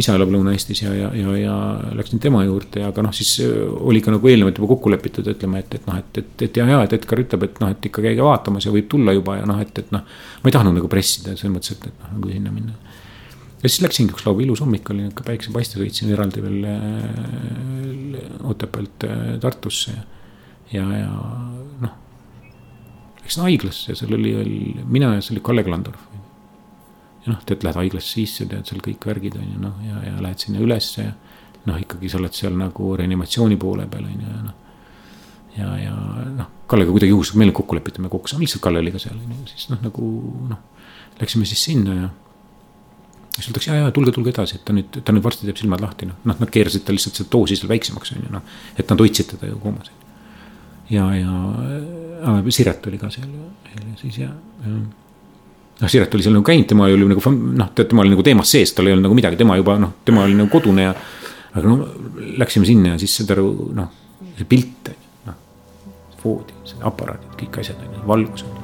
isa 0.00 0.14
elab 0.18 0.32
Lõuna-Eestis 0.34 0.80
ja, 0.82 0.92
ja, 0.96 1.10
ja, 1.14 1.34
ja 1.38 1.56
läksin 1.94 2.20
tema 2.22 2.42
juurde, 2.44 2.82
aga 2.86 3.04
noh, 3.06 3.12
siis 3.14 3.36
äh, 3.44 3.52
oli 3.62 4.00
ka 4.02 4.14
nagu 4.14 4.30
eelnevalt 4.30 4.58
juba 4.58 4.70
kokku 4.72 4.90
lepitud, 4.90 5.28
ütleme, 5.30 5.60
et, 5.62 5.76
et 5.78 5.86
noh, 5.86 5.98
et, 6.00 6.18
et, 6.22 6.46
et 6.48 6.58
ja, 6.58 6.66
ja, 6.70 6.80
et 6.86 6.96
Edgar 6.96 7.22
ütleb, 7.22 7.46
et 7.46 7.60
noh, 7.62 7.70
et 7.74 7.88
ikka 7.90 8.02
käige 8.02 8.24
vaatamas 8.26 8.66
ja 8.66 8.74
võib 8.74 8.88
tulla 8.90 9.14
juba 9.14 9.38
ja 9.38 9.46
noh, 9.48 9.60
et, 9.62 9.78
et 9.84 9.92
noh. 9.94 10.02
ma 10.42 10.50
ei 10.50 10.56
tahtnud 10.56 10.74
nagu 10.80 10.90
pressida 10.90 11.36
selles 11.36 11.54
mõttes, 11.54 11.76
et, 11.76 11.86
et 11.90 12.02
noh, 12.02 12.16
nagu 12.16 12.32
sinna 12.32 12.54
minna. 12.54 12.96
ja 13.62 13.70
siis 13.70 13.84
läksingi 13.84 14.16
üks 14.16 14.26
laupäev, 14.26 14.48
ilus 14.48 14.64
hommik 14.64 14.90
oli 14.90 15.04
nihuke 15.04 15.26
päiksepaiste, 15.28 15.78
sõitsin 15.78 16.10
eraldi 16.16 16.42
veel 16.42 16.66
äh, 16.72 18.48
Otepäält 18.50 19.06
äh, 19.06 19.22
Tartusse 19.42 19.94
ja, 19.94 20.82
ja, 20.82 21.04
ja 21.04 21.12
noh. 21.84 22.00
Läksin 23.22 23.46
haiglasse 23.46 23.92
ja 23.92 23.96
seal 23.96 24.18
oli 24.18 24.34
veel 24.36 24.56
mina 24.90 25.14
ja 25.14 25.22
seal 25.22 25.38
oli 25.38 25.46
Kalle 25.46 25.62
Klandorf 25.64 26.10
ja 27.24 27.32
noh, 27.32 27.44
tead, 27.46 27.64
lähed 27.64 27.78
haiglasse 27.80 28.18
sisse, 28.18 28.46
tead 28.48 28.68
seal 28.68 28.82
kõik 28.84 29.06
värgid 29.08 29.38
on 29.40 29.46
ju 29.48 29.60
noh, 29.60 29.78
ja, 29.86 30.00
ja 30.08 30.18
lähed 30.24 30.44
sinna 30.44 30.60
ülesse 30.64 31.06
ja. 31.06 31.14
noh, 31.68 31.78
ikkagi 31.80 32.10
sa 32.12 32.20
oled 32.20 32.36
seal 32.36 32.56
nagu 32.58 32.90
reanimatsiooni 33.00 33.56
poole 33.60 33.86
peal 33.90 34.04
on 34.08 34.18
ju 34.18 34.32
ja 34.32 34.42
noh. 34.48 34.58
ja, 35.56 35.70
ja 35.86 35.94
noh, 36.40 36.50
Kallega 36.70 36.92
kuidagi 36.92 37.12
juhuslikult 37.12 37.40
meil 37.42 37.54
kokku 37.56 37.78
lepitame 37.78 38.10
kokku, 38.12 38.36
lihtsalt 38.40 38.64
Kalle 38.64 38.82
oli 38.84 38.92
ka 38.92 39.00
seal 39.02 39.16
on 39.16 39.32
ju, 39.38 39.48
siis 39.52 39.70
noh, 39.72 39.80
nagu 39.84 40.10
noh. 40.50 40.70
Läksime 41.14 41.46
siis 41.46 41.60
sinna 41.62 41.92
ja. 41.94 42.08
siis 43.36 43.46
öeldakse 43.48 43.70
ja, 43.70 43.84
ja 43.84 43.90
tulge, 43.94 44.10
tulge 44.12 44.32
edasi, 44.32 44.58
et 44.58 44.64
ta 44.66 44.74
nüüd, 44.74 44.96
ta 45.06 45.14
nüüd 45.14 45.22
varsti 45.22 45.46
teeb 45.46 45.60
silmad 45.60 45.84
lahti, 45.84 46.08
noh, 46.10 46.16
noh, 46.26 46.40
nad 46.40 46.50
keerasid 46.50 46.82
tal 46.84 46.98
lihtsalt 46.98 47.20
seda 47.20 47.30
doosi 47.30 47.56
seal 47.60 47.70
väiksemaks 47.70 48.16
on 48.16 48.24
ju 48.26 48.32
noh. 48.34 48.56
et 48.74 48.90
nad 48.90 49.04
hoidsid 49.04 49.30
teda 49.36 49.52
ju 49.52 49.60
koomas. 49.62 49.92
ja, 50.90 51.06
ja 51.14 51.38
äh, 52.34 52.50
Siret 52.50 52.90
oli 52.90 52.98
ka 52.98 53.12
seal 53.14 53.30
ja 53.30 53.94
siis 54.00 54.18
ja, 54.24 54.32
ja 54.64 54.74
noh, 55.80 55.90
Siret 55.90 56.14
oli 56.14 56.24
seal 56.24 56.36
nagu 56.36 56.46
käinud, 56.46 56.66
tema 56.70 56.88
oli 56.88 57.08
nagu 57.10 57.32
noh, 57.34 57.70
tead, 57.74 57.90
tema 57.90 58.04
oli 58.04 58.14
nagu 58.14 58.24
teemas 58.26 58.50
sees, 58.54 58.72
tal 58.74 58.88
ei 58.88 58.94
olnud 58.94 59.08
nagu 59.08 59.18
midagi, 59.18 59.38
tema 59.40 59.56
juba 59.58 59.76
noh, 59.82 59.94
tema 60.06 60.24
oli 60.26 60.36
nagu 60.38 60.50
kodune 60.52 60.86
ja. 60.86 60.94
aga 61.54 61.70
no 61.70 61.88
läksime 62.40 62.68
sinna 62.68 62.94
ja 62.94 63.00
siis 63.02 63.16
saad 63.18 63.34
aru, 63.34 63.48
noh, 63.74 63.90
see 64.38 64.48
pilt, 64.50 64.90
noh, 65.26 65.40
voodi, 66.22 66.56
aparaadid, 66.90 67.34
kõik 67.40 67.60
asjad, 67.62 67.82
valgused. 68.06 68.60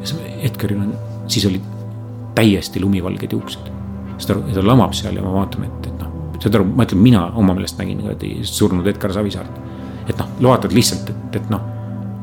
ja 0.00 0.10
see 0.10 0.34
Edgaril 0.48 0.82
on, 0.86 0.94
siis 1.30 1.46
olid 1.50 1.66
täiesti 2.34 2.82
lumivalged 2.82 3.36
juuksed. 3.36 3.70
saad 4.18 4.36
aru, 4.36 4.46
ja 4.50 4.58
ta 4.58 4.66
lamab 4.66 4.94
seal 4.96 5.16
ja 5.16 5.24
ma 5.24 5.34
vaatan, 5.38 5.68
et, 5.68 5.86
et 5.86 6.02
noh, 6.02 6.34
saad 6.38 6.58
aru, 6.58 6.66
ma 6.74 6.88
ütlen, 6.88 7.04
mina 7.04 7.26
oma 7.38 7.54
meelest 7.54 7.78
nägin 7.78 8.00
niimoodi 8.02 8.40
surnud 8.48 8.86
Edgar 8.90 9.14
Savisaart. 9.14 9.62
et 10.08 10.18
noh, 10.18 10.36
vaatad 10.50 10.74
lihtsalt, 10.74 11.14
et, 11.14 11.40
et 11.40 11.50
noh, 11.52 11.62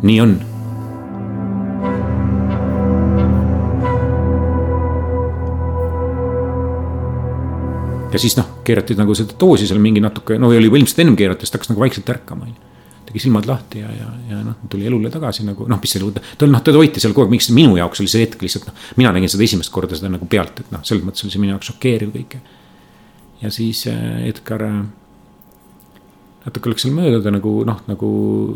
nii 0.03 0.21
on 0.21 0.37
ja 8.11 8.21
siis 8.21 8.37
noh, 8.37 8.47
keerati 8.67 8.95
nagu 8.97 9.15
seda 9.17 9.35
doosi 9.39 9.67
seal 9.67 9.81
mingi 9.83 10.01
natuke, 10.03 10.37
no 10.39 10.51
oli 10.51 10.69
juba 10.69 10.79
ilmselt 10.79 11.03
ennem 11.03 11.17
keerati, 11.19 11.45
siis 11.45 11.53
ta 11.53 11.59
hakkas 11.59 11.71
nagu 11.73 11.83
vaikselt 11.83 12.11
ärkama, 12.13 12.47
on 12.47 12.53
ju. 12.53 12.75
tegi 13.07 13.21
silmad 13.23 13.47
lahti 13.47 13.79
ja, 13.79 13.89
ja, 13.95 14.07
ja 14.29 14.41
noh, 14.43 14.57
tuli 14.71 14.87
elule 14.87 15.11
tagasi 15.11 15.45
nagu 15.47 15.67
noh, 15.71 15.79
mis 15.79 15.95
see, 15.95 16.11
ta 16.39 16.49
noh, 16.49 16.63
teda 16.63 16.79
hoiti 16.79 17.03
seal 17.03 17.15
kogu 17.15 17.27
aeg, 17.27 17.35
miks 17.37 17.49
minu 17.55 17.77
jaoks 17.79 18.03
oli 18.03 18.11
see 18.11 18.25
hetk 18.25 18.43
lihtsalt 18.43 18.67
noh. 18.67 18.85
mina 18.99 19.13
nägin 19.15 19.31
seda 19.31 19.45
esimest 19.47 19.71
korda 19.71 19.99
seda 19.99 20.11
nagu 20.11 20.27
pealt, 20.27 20.63
et 20.63 20.71
noh, 20.75 20.83
selles 20.87 21.05
mõttes 21.07 21.23
oli 21.23 21.35
see 21.35 21.43
minu 21.43 21.55
jaoks 21.55 21.71
šokeeriv 21.71 22.11
kõik. 22.15 22.37
ja 23.43 23.51
siis 23.53 23.85
äh, 23.91 24.27
Edgar 24.27 24.65
äh, 24.67 24.81
natuke 26.47 26.71
läks 26.71 26.87
seal 26.87 26.95
mööda, 26.95 27.21
ta 27.23 27.31
nagu 27.31 27.53
noh, 27.67 27.79
nagu 27.87 28.11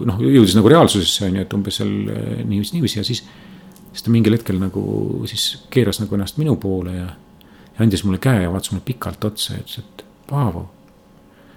noh, 0.08 0.20
jõudis 0.24 0.56
nagu 0.60 0.72
reaalsusesse 0.72 1.28
on 1.28 1.40
ju, 1.40 1.48
et 1.48 1.58
umbes 1.58 1.80
seal 1.80 1.96
äh, 2.12 2.44
niiviisi, 2.44 2.76
niiviisi 2.78 3.00
ja 3.00 3.08
siis. 3.08 3.24
siis 3.92 4.04
ta 4.04 4.12
mingil 4.12 4.36
hetkel 4.36 4.60
nagu 4.60 4.84
siis 5.32 5.66
keeras 5.72 6.00
nagu 6.04 6.16
ennast 6.16 6.40
minu 6.40 6.56
poole 6.60 6.96
ja 6.96 7.10
andis 7.86 8.04
mulle 8.08 8.22
käe 8.22 8.46
ja 8.46 8.52
vaatas 8.52 8.72
mulle 8.74 8.86
pikalt 8.86 9.26
otsa 9.28 9.56
ja 9.56 9.64
ütles, 9.64 9.82
et 9.82 10.06
Paavo. 10.32 10.70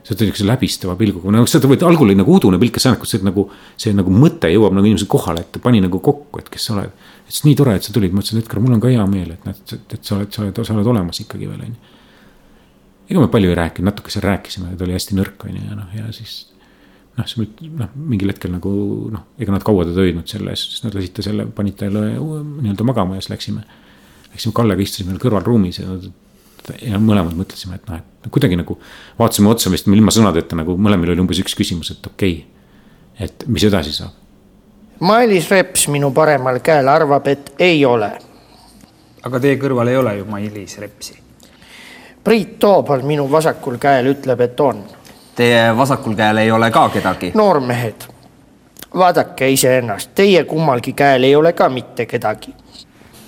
see 0.04 0.12
oli 0.12 0.26
niisuguse 0.26 0.45
läbistava 0.45 0.95
pilguga, 1.00 1.31
no 1.33 1.47
seda 1.49 1.69
võid, 1.71 1.81
algul 1.88 2.11
oli 2.11 2.16
nagu 2.19 2.35
udune 2.35 2.59
pilk 2.61 2.76
ja 2.76 2.83
see, 2.83 3.07
see 3.09 3.25
nagu, 3.25 3.47
see 3.81 3.95
nagu 3.97 4.12
mõte 4.12 4.50
jõuab 4.52 4.75
nagu 4.76 4.85
inimese 4.85 5.07
kohale, 5.09 5.47
et 5.47 5.54
ta 5.54 5.62
pani 5.64 5.81
nagu 5.81 5.97
kokku, 6.04 6.43
et 6.43 6.50
kes 6.52 6.66
sa 6.69 6.75
oled. 6.75 6.90
ütles 7.25 7.38
nii 7.47 7.57
tore, 7.57 7.76
et 7.78 7.87
sa 7.87 7.95
tulid, 7.95 8.12
ma 8.12 8.21
ütlesin, 8.21 8.43
Edgar, 8.43 8.61
mul 8.61 8.76
on 8.76 8.83
ka 8.85 8.90
hea 8.93 9.07
meel, 9.09 9.31
et 9.33 9.47
näed, 9.49 9.62
et, 9.73 9.95
et 9.97 10.04
sa 10.04 10.19
oled, 10.19 10.28
sa 10.35 10.43
oled, 10.45 10.61
sa 10.61 10.76
oled 10.76 10.90
olemas 10.93 11.23
ikkagi 11.25 11.49
veel 11.49 11.62
on 11.62 11.71
ju. 11.71 11.95
ega 13.14 13.23
me 13.23 13.31
palju 13.33 13.54
ei 13.54 13.57
rääkinud, 13.62 13.88
natuke 13.88 14.12
seal 14.12 14.26
rääkisime, 14.28 14.75
ta 14.76 14.85
oli 14.85 14.99
hästi 14.99 15.16
nõrk 15.16 15.49
on 15.49 15.57
ju 15.57 15.64
ja 15.71 15.78
noh, 15.78 15.97
ja 15.97 16.12
siis 16.12 16.35
noh, 17.16 17.31
siis 17.31 17.64
noh, 17.81 17.97
mingil 17.97 18.35
hetkel 18.35 18.52
nagu 18.52 18.75
noh, 19.14 19.25
ega 19.40 19.57
nad 19.57 19.64
kaua 19.64 19.88
teda 19.88 20.04
hoidnud 20.04 20.28
selle 20.28 20.52
eest, 20.52 20.76
siis 20.76 20.85
nad 20.85 20.99
lasid 20.99 21.16
ta 21.16 21.25
selle, 21.25 21.49
panid 21.49 21.81
talle 21.81 22.11
nii-öelda 22.19 22.90
magama 22.93 23.16
ja 23.16 23.25
siis 23.25 23.33
läksime 23.38 23.64
läksime 24.35 24.55
Kallega 24.55 24.83
istusime 24.83 25.17
kõrvalruumis 25.23 25.79
ja, 25.79 25.95
ja 26.83 26.99
mõlemad 26.99 27.37
mõtlesime, 27.38 27.79
et 27.79 27.88
noh, 27.88 28.03
et 28.25 28.31
kuidagi 28.35 28.59
nagu 28.59 28.76
vaatasime 29.19 29.50
otsa 29.53 29.71
vist 29.71 29.88
ilma 29.88 30.14
sõnadeta 30.14 30.59
nagu 30.59 30.76
mõlemal 30.76 31.14
oli 31.14 31.23
umbes 31.23 31.41
üks 31.45 31.55
küsimus, 31.59 31.93
et 31.95 32.07
okei 32.07 32.38
okay,, 32.41 33.26
et 33.29 33.47
mis 33.47 33.67
edasi 33.69 33.95
saab. 33.95 34.21
Mailis 35.05 35.50
Reps 35.50 35.88
minu 35.91 36.11
paremal 36.14 36.61
käel 36.64 36.88
arvab, 36.88 37.26
et 37.29 37.53
ei 37.59 37.85
ole. 37.87 38.11
aga 39.25 39.41
teie 39.41 39.59
kõrval 39.61 39.91
ei 39.91 39.97
ole 39.97 40.17
ju 40.19 40.26
Mailis 40.31 40.79
Repsi. 40.79 41.19
Priit 42.25 42.59
Toobal 42.59 43.03
minu 43.05 43.29
vasakul 43.31 43.76
käel 43.79 44.07
ütleb, 44.14 44.41
et 44.41 44.61
on. 44.61 44.83
Teie 45.37 45.76
vasakul 45.76 46.14
käel 46.17 46.43
ei 46.43 46.50
ole 46.50 46.71
ka 46.71 46.88
kedagi? 46.88 47.33
noormehed, 47.35 48.09
vaadake 48.95 49.50
iseennast, 49.50 50.14
teie 50.14 50.45
kummalgi 50.45 50.93
käel 50.93 51.25
ei 51.25 51.37
ole 51.37 51.53
ka 51.53 51.69
mitte 51.69 52.07
kedagi 52.07 52.55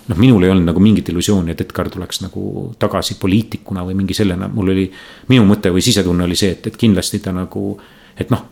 noh, 0.09 0.19
minul 0.19 0.45
ei 0.47 0.53
olnud 0.53 0.69
nagu 0.69 0.83
mingit 0.83 1.09
illusiooni, 1.11 1.53
et 1.53 1.63
Edgar 1.65 1.91
tuleks 1.93 2.23
nagu 2.25 2.43
tagasi 2.79 3.17
poliitikuna 3.21 3.85
või 3.87 3.97
mingi 3.99 4.15
sellena, 4.17 4.49
mul 4.53 4.73
oli. 4.75 4.87
minu 5.29 5.47
mõte 5.49 5.73
või 5.75 5.83
sisetunne 5.85 6.25
oli 6.25 6.39
see, 6.39 6.55
et, 6.57 6.67
et 6.71 6.77
kindlasti 6.77 7.21
ta 7.25 7.35
nagu, 7.35 7.75
et 8.19 8.31
noh. 8.31 8.45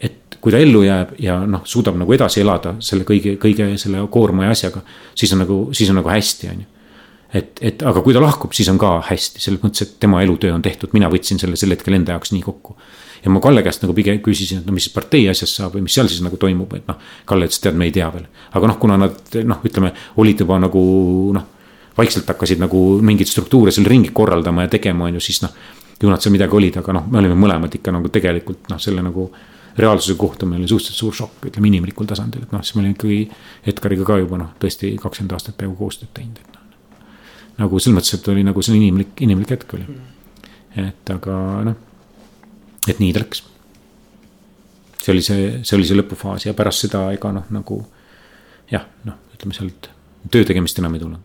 et 0.00 0.38
kui 0.40 0.52
ta 0.52 0.60
ellu 0.60 0.82
jääb 0.84 1.16
ja 1.22 1.38
noh, 1.46 1.64
suudab 1.64 1.96
nagu 1.96 2.12
edasi 2.12 2.40
elada 2.40 2.76
selle 2.80 3.04
kõige, 3.08 3.36
kõige 3.40 3.72
selle 3.80 4.04
koorma 4.12 4.44
ja 4.44 4.56
asjaga. 4.56 4.82
siis 5.14 5.32
on 5.32 5.44
nagu, 5.44 5.60
siis 5.72 5.90
on 5.90 6.00
nagu 6.02 6.12
hästi, 6.12 6.50
on 6.52 6.60
ju. 6.60 6.68
et, 7.32 7.58
et 7.60 7.82
aga 7.82 8.02
kui 8.02 8.14
ta 8.14 8.20
lahkub, 8.20 8.52
siis 8.52 8.68
on 8.68 8.78
ka 8.78 9.00
hästi, 9.10 9.40
selles 9.40 9.64
mõttes, 9.64 9.82
et 9.82 9.98
tema 10.00 10.22
elutöö 10.22 10.54
on 10.54 10.62
tehtud, 10.62 10.92
mina 10.92 11.08
võtsin 11.12 11.40
selle 11.40 11.56
sel 11.56 11.72
hetkel 11.72 11.96
enda 11.96 12.16
jaoks 12.16 12.36
nii 12.36 12.44
kokku 12.44 12.76
ja 13.24 13.32
ma 13.32 13.40
Kalle 13.40 13.62
käest 13.66 13.82
nagu 13.84 13.94
pigem 13.96 14.20
küsisin, 14.24 14.62
et 14.62 14.68
no 14.68 14.74
mis 14.76 14.88
partei 14.92 15.26
asjast 15.30 15.60
saab 15.60 15.76
või 15.76 15.86
mis 15.86 15.96
seal 15.96 16.08
siis 16.10 16.22
nagu 16.24 16.38
toimub, 16.40 16.72
et 16.78 16.86
noh. 16.88 17.00
Kalle 17.28 17.48
ütles, 17.48 17.60
tead, 17.62 17.76
me 17.78 17.88
ei 17.88 17.94
tea 17.94 18.08
veel, 18.12 18.26
aga 18.52 18.70
noh, 18.72 18.78
kuna 18.82 18.98
nad 19.00 19.36
noh, 19.46 19.64
ütleme, 19.66 19.92
olid 20.22 20.44
juba 20.44 20.60
nagu 20.62 20.84
noh. 21.36 21.52
vaikselt 21.96 22.28
hakkasid 22.28 22.60
nagu 22.60 22.80
mingeid 23.00 23.28
struktuure 23.30 23.72
seal 23.72 23.86
ringi 23.88 24.12
korraldama 24.12 24.66
ja 24.66 24.72
tegema, 24.72 25.06
on 25.08 25.16
ju, 25.16 25.20
siis 25.20 25.42
noh. 25.42 25.52
ju 26.02 26.10
nad 26.10 26.22
seal 26.22 26.34
midagi 26.34 26.56
olid, 26.56 26.80
aga 26.82 26.96
noh, 26.98 27.06
me 27.10 27.22
olime 27.22 27.38
mõlemad 27.40 27.74
ikka 27.78 27.94
nagu 27.94 28.08
tegelikult 28.12 28.68
noh, 28.72 28.80
selle 28.82 29.04
nagu 29.04 29.30
reaalsuse 29.76 30.16
kohta 30.18 30.46
meil 30.46 30.60
oli 30.60 30.68
suhteliselt 30.68 30.98
suur 30.98 31.14
šokk, 31.14 31.48
ütleme 31.50 31.68
inimlikul 31.68 32.08
tasandil, 32.08 32.46
et 32.46 32.52
noh, 32.52 32.62
siis 32.64 32.76
me 32.76 32.82
olime 32.82 32.96
ikkagi 32.96 33.18
Edgariga 33.72 34.06
ka 34.08 34.18
juba 34.22 34.38
noh, 34.40 34.52
tõesti 34.60 34.94
kakskümmend 35.00 35.34
aastat 35.36 35.56
peaaegu 35.58 35.76
koostööd 35.76 36.12
teinud, 36.16 36.40
et 36.40 36.54
noh. 36.54 37.02
nagu 37.60 37.80
selles 37.80 37.98
mõttes, 37.98 38.14
et 38.16 38.30
oli 38.32 38.44
nagu 38.46 38.64
see 38.64 38.78
inimlik, 38.78 39.12
inimlik 39.26 39.52
hetk 39.52 39.76
oli. 39.76 39.98
et 40.80 41.12
aga 41.12 41.36
noh, 41.68 41.85
et 42.86 42.98
nii 43.02 43.12
ta 43.12 43.22
läks. 43.24 43.42
see 45.02 45.12
oli 45.12 45.22
see, 45.22 45.50
see 45.62 45.76
oli 45.78 45.86
see 45.86 45.98
lõpufaas 45.98 46.48
ja 46.48 46.54
pärast 46.54 46.86
seda 46.86 47.06
ega 47.14 47.32
noh, 47.34 47.46
nagu 47.54 47.82
jah, 48.70 48.86
noh, 49.06 49.18
ütleme 49.34 49.54
sealt 49.54 49.90
töö 50.30 50.46
tegemist 50.46 50.78
enam 50.82 50.94
ei 50.94 51.02
tulnud. 51.02 51.22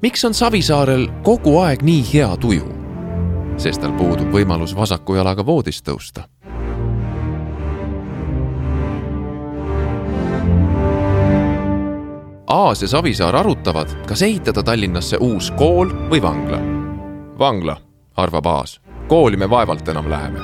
miks 0.00 0.24
on 0.24 0.34
Savisaarel 0.34 1.08
kogu 1.26 1.58
aeg 1.62 1.82
nii 1.86 2.04
hea 2.12 2.30
tuju? 2.40 2.66
sest 3.60 3.82
tal 3.82 3.92
puudub 3.98 4.30
võimalus 4.32 4.72
vasaku 4.76 5.18
jalaga 5.18 5.44
voodist 5.46 5.84
tõusta 5.84 6.29
Aas 12.50 12.82
ja 12.82 12.88
Savisaar 12.88 13.36
arutavad, 13.36 13.88
kas 14.06 14.22
ehitada 14.22 14.62
Tallinnasse 14.62 15.16
uus 15.20 15.50
kool 15.50 15.92
või 16.10 16.22
vangla. 16.22 16.58
vangla, 17.38 17.76
arvab 18.16 18.46
Aas, 18.46 18.80
kooli 19.08 19.36
me 19.36 19.50
vaevalt 19.50 19.88
enam 19.88 20.10
läheme. 20.10 20.40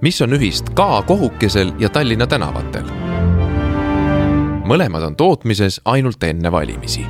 mis 0.00 0.22
on 0.22 0.32
ühist 0.32 0.70
K 0.74 1.02
kohukesel 1.06 1.72
ja 1.78 1.88
Tallinna 1.88 2.26
tänavatel? 2.26 2.84
mõlemad 4.64 5.02
on 5.02 5.16
tootmises 5.16 5.80
ainult 5.84 6.22
enne 6.22 6.52
valimisi 6.52 7.06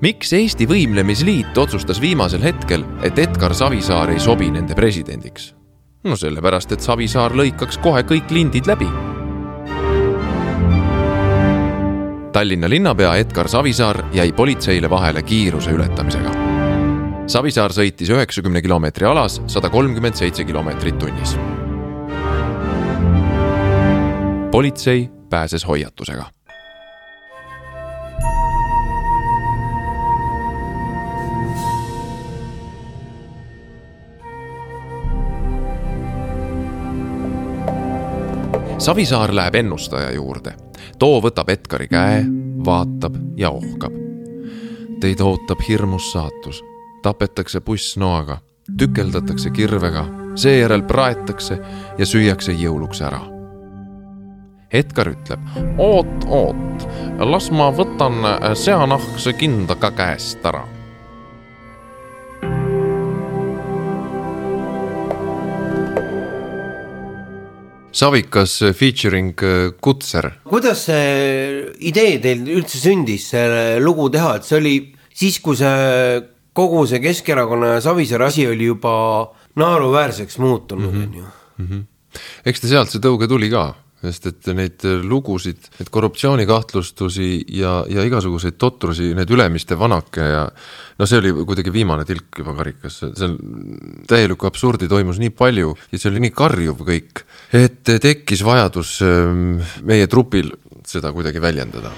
miks 0.00 0.32
Eesti 0.32 0.66
Võimlemisliit 0.68 1.58
otsustas 1.58 2.00
viimasel 2.00 2.42
hetkel, 2.42 2.84
et 3.02 3.18
Edgar 3.18 3.54
Savisaar 3.54 4.10
ei 4.14 4.20
sobi 4.20 4.50
nende 4.50 4.74
presidendiks? 4.74 5.54
no 6.04 6.16
sellepärast, 6.16 6.72
et 6.72 6.80
Savisaar 6.80 7.34
lõikaks 7.36 7.76
kohe 7.84 8.00
kõik 8.08 8.30
lindid 8.32 8.68
läbi. 8.70 8.88
Tallinna 12.32 12.70
linnapea 12.70 13.16
Edgar 13.20 13.48
Savisaar 13.52 14.06
jäi 14.16 14.32
politseile 14.32 14.90
vahele 14.90 15.22
kiiruse 15.22 15.74
ületamisega. 15.76 16.32
Savisaar 17.30 17.74
sõitis 17.76 18.10
üheksakümne 18.10 18.62
kilomeetri 18.62 19.06
alas 19.06 19.42
sada 19.46 19.68
kolmkümmend 19.70 20.16
seitse 20.16 20.44
kilomeetrit 20.44 20.98
tunnis. 20.98 21.36
politsei 24.50 25.10
pääses 25.30 25.66
hoiatusega 25.66 26.24
Savisaar 38.80 39.34
läheb 39.34 39.54
ennustaja 39.54 40.12
juurde. 40.12 40.54
too 40.98 41.20
võtab 41.20 41.50
Edgari 41.52 41.88
käe, 41.88 42.22
vaatab 42.64 43.18
ja 43.36 43.50
ohkab. 43.50 43.92
Teid 45.00 45.20
ootab 45.20 45.60
hirmus 45.68 46.12
saatus. 46.12 46.62
tapetakse 47.02 47.60
pussnoaga, 47.60 48.38
tükeldatakse 48.78 49.50
kirvega, 49.50 50.06
seejärel 50.34 50.82
praetakse 50.82 51.58
ja 51.98 52.06
süüakse 52.06 52.52
jõuluks 52.52 53.00
ära. 53.00 53.20
Edgar 54.72 55.08
ütleb, 55.08 55.40
oot, 55.78 56.24
oot, 56.28 56.88
las 57.18 57.50
ma 57.50 57.72
võtan 57.72 58.20
seanahkse 58.54 59.32
kinda 59.32 59.74
ka 59.74 59.90
käest 59.90 60.44
ära 60.44 60.79
Savikas 68.00 68.54
featuring 68.78 69.34
äh, 69.44 69.72
Kutser. 69.80 70.30
kuidas 70.48 70.86
see 70.88 71.66
idee 71.90 72.16
teil 72.22 72.46
üldse 72.56 72.78
sündis, 72.80 73.26
see 73.34 73.76
lugu 73.82 74.08
teha, 74.12 74.36
et 74.40 74.46
see 74.48 74.56
oli 74.60 74.74
siis, 75.12 75.36
kui 75.44 75.58
see 75.58 76.22
kogu 76.56 76.86
see 76.88 77.00
Keskerakonna 77.04 77.74
ja 77.76 77.82
Savisaare 77.84 78.30
asi 78.30 78.46
oli 78.48 78.70
juba 78.70 78.94
naeruväärseks 79.60 80.38
muutunud, 80.40 80.94
Mhm. 80.94 81.02
on 81.02 81.14
ju. 81.20 81.84
eks 82.46 82.60
ta 82.64 82.66
sealt 82.72 82.90
see 82.90 83.00
tõuge 83.04 83.28
tuli 83.28 83.50
ka, 83.52 83.74
sest 84.00 84.30
et 84.30 84.50
neid 84.56 84.84
lugusid, 85.04 85.66
neid 85.78 85.90
korruptsioonikahtlustusi 85.92 87.28
ja, 87.58 87.80
ja 87.90 88.04
igasuguseid 88.06 88.56
totrusi, 88.60 89.10
need 89.16 89.30
Ülemiste 89.30 89.78
vanake 89.78 90.24
ja 90.24 90.46
no 90.98 91.08
see 91.08 91.20
oli 91.20 91.34
kuidagi 91.44 91.72
viimane 91.74 92.06
tilk 92.08 92.40
juba 92.42 92.54
karikas, 92.58 93.02
seal 93.04 93.36
täielikku 94.08 94.48
absurdi 94.48 94.88
toimus 94.90 95.20
nii 95.22 95.34
palju 95.36 95.74
ja 95.90 96.00
see 96.00 96.12
oli 96.12 96.24
nii 96.26 96.34
karjuv 96.36 96.80
kõik, 96.88 97.24
et 97.56 97.94
tekkis 98.00 98.44
vajadus 98.46 98.98
ähm, 99.06 99.60
meie 99.84 100.08
trupil 100.10 100.54
seda 100.86 101.12
kuidagi 101.14 101.42
väljendada 101.42 101.94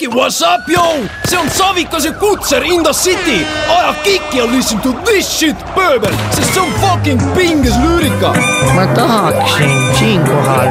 Wiki, 0.00 0.16
what's 0.16 0.40
up, 0.40 0.66
yo? 0.66 1.06
see 1.28 1.36
on 1.36 1.48
Savikas 1.50 2.04
ja 2.04 2.12
Kutser 2.12 2.62
in 2.64 2.82
the 2.82 2.92
city. 2.92 3.44
aja 3.68 3.94
kikki 4.04 4.38
ja 4.38 4.46
listen 4.46 4.80
to 4.80 4.92
this 5.04 5.38
shit, 5.38 5.56
pööbel, 5.74 6.14
sest 6.30 6.54
see 6.54 6.60
on 6.62 6.72
fucking 6.80 7.20
pinges 7.36 7.76
lüürika. 7.76 8.30
ma 8.74 8.86
tahaksin 8.96 9.74
siinkohal 9.98 10.70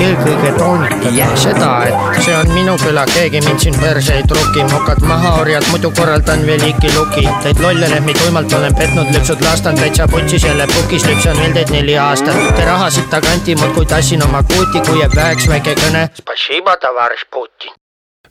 eelkõige 0.00 0.50
toonitada 0.58 1.28
seda, 1.36 1.68
et 1.86 2.18
see 2.24 2.34
on 2.34 2.50
minu 2.56 2.74
küla, 2.82 3.04
keegi 3.12 3.44
mind 3.46 3.62
siin 3.62 3.78
perse 3.78 4.16
ei 4.16 4.26
truki, 4.32 4.66
mokad 4.72 5.06
maha 5.06 5.36
orjad, 5.44 5.68
muidu 5.70 5.92
korraldan 5.94 6.42
veel 6.46 6.66
iki-luki. 6.72 7.28
Teid 7.46 7.62
lolle 7.62 7.92
lehmi 7.94 8.16
tuimalt 8.18 8.58
olen 8.58 8.74
petnud, 8.74 9.14
lüpsud 9.14 9.46
lastan 9.46 9.78
täitsa 9.78 10.08
putsis 10.10 10.48
jälle 10.50 10.66
pukis, 10.74 11.06
lüpsan 11.06 11.38
veel 11.44 11.54
teid 11.60 11.70
neli 11.76 11.94
aastat. 12.08 12.42
Te 12.58 12.66
rahasid 12.66 13.06
taganti 13.14 13.54
muudkui 13.62 13.86
tassin 13.94 14.26
oma 14.26 14.42
kuuti, 14.42 14.82
kui 14.82 14.98
jääb 15.04 15.14
väheks 15.14 15.48
väike 15.54 15.78
kõne. 15.84 16.08
Spasiba, 16.24 16.76
tovarищ 16.82 17.30
Putin. 17.30 17.78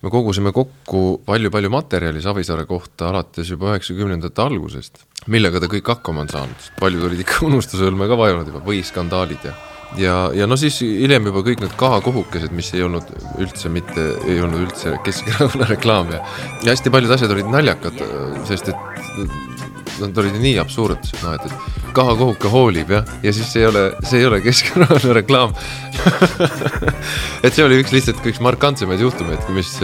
Me 0.04 0.12
kogusime 0.12 0.52
kokku 0.56 1.04
palju-palju 1.26 1.72
materjali 1.72 2.22
Savisaare 2.22 2.66
kohta 2.70 3.10
alates 3.12 3.50
juba 3.54 3.72
üheksakümnendate 3.72 4.44
algusest, 4.44 5.06
millega 5.32 5.62
ta 5.63 5.70
kõik 5.72 5.94
hakkama 5.96 6.26
on 6.26 6.34
saanud, 6.34 6.72
paljud 6.80 7.08
olid 7.10 7.24
ikka 7.24 7.44
unustusõlme 7.50 8.10
ka 8.12 8.20
vajunud 8.20 8.52
juba 8.52 8.63
või 8.66 8.84
skandaalid 8.86 9.48
ja 9.50 9.56
ja, 9.98 10.16
ja 10.34 10.48
no 10.50 10.58
siis 10.58 10.80
hiljem 10.82 11.28
juba 11.30 11.44
kõik 11.46 11.62
need 11.63 11.74
kahakohukesed, 11.78 12.54
mis 12.56 12.72
ei 12.74 12.82
olnud 12.86 13.10
üldse 13.42 13.70
mitte, 13.70 14.08
ei 14.26 14.42
olnud 14.42 14.66
üldse 14.68 14.96
Keskerakonna 15.06 15.70
reklaam 15.74 16.12
ja 16.13 16.24
ja 16.63 16.72
hästi 16.74 16.94
paljud 16.94 17.13
asjad 17.13 17.34
olid 17.36 17.52
naljakad, 17.54 18.02
sest 18.50 18.74
et 18.74 19.53
nad 20.02 20.18
olid 20.24 20.38
nii 20.42 20.58
absurdsed, 20.62 21.20
noh 21.24 21.36
et, 21.38 21.48
et 21.48 21.94
kahakohuke 21.96 22.50
hoolib 22.52 22.94
jah, 22.96 23.08
ja 23.24 23.34
siis 23.36 23.52
see 23.54 23.64
ei 23.64 23.70
ole, 23.70 23.84
see 24.08 24.22
ei 24.22 24.28
ole 24.30 24.42
Keskerakonna 24.44 25.16
reklaam 25.20 25.56
et 27.44 27.54
see 27.54 27.66
oli 27.66 27.82
üks 27.84 27.94
lihtsalt 27.96 28.26
üks 28.30 28.42
markantsemaid 28.44 29.04
juhtumeid, 29.04 29.46
mis, 29.56 29.76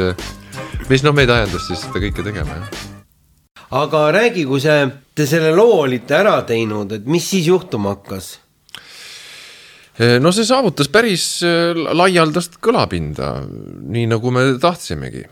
mis 0.89 1.05
noh, 1.05 1.15
meid 1.15 1.31
ajendas 1.33 1.69
siis 1.69 1.85
seda 1.85 2.01
kõike 2.07 2.25
tegema 2.25 2.59
jah. 2.59 2.83
aga 3.83 4.05
räägi, 4.17 4.45
kui 4.49 4.61
see, 4.63 4.89
te 5.15 5.29
selle 5.29 5.53
loo 5.55 5.81
olite 5.85 6.17
ära 6.19 6.39
teinud, 6.47 6.97
et 6.97 7.09
mis 7.09 7.25
siis 7.29 7.49
juhtuma 7.51 7.97
hakkas? 7.97 8.37
no 10.23 10.31
see 10.31 10.47
saavutas 10.47 10.87
päris 10.91 11.25
äh, 11.43 11.75
laialdast 11.75 12.57
kõlapinda, 12.63 13.33
nii 13.91 14.07
nagu 14.13 14.31
me 14.31 14.45
tahtsimegi. 14.61 15.25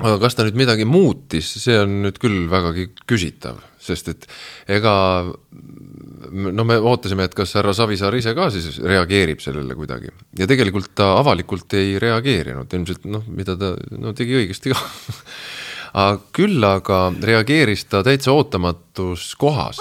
Aga 0.00 0.16
kas 0.22 0.36
ta 0.36 0.46
nüüd 0.46 0.56
midagi 0.56 0.86
muutis, 0.88 1.50
see 1.60 1.76
on 1.82 1.98
nüüd 2.06 2.16
küll 2.22 2.46
vägagi 2.50 2.88
küsitav, 3.08 3.60
sest 3.82 4.08
et 4.12 4.28
ega 4.72 4.94
no 6.32 6.64
me 6.64 6.78
ootasime, 6.80 7.26
et 7.28 7.34
kas 7.36 7.52
härra 7.58 7.74
Savisaar 7.76 8.16
ise 8.16 8.32
ka 8.36 8.48
siis 8.54 8.78
reageerib 8.80 9.42
sellele 9.44 9.76
kuidagi. 9.76 10.12
Ja 10.38 10.48
tegelikult 10.48 10.94
ta 10.96 11.12
avalikult 11.18 11.76
ei 11.76 11.98
reageerinud, 12.00 12.72
ilmselt 12.72 13.04
noh, 13.10 13.26
mida 13.28 13.58
ta 13.60 13.74
no 13.98 14.14
tegi 14.16 14.38
õigesti 14.40 14.72
ka. 14.72 14.80
Aga 15.92 16.22
küll 16.32 16.64
aga 16.64 17.02
reageeris 17.20 17.84
ta 17.84 18.00
täitsa 18.00 18.32
ootamatus 18.32 19.34
kohas. 19.36 19.76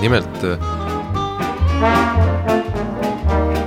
Nimelt 0.00 0.75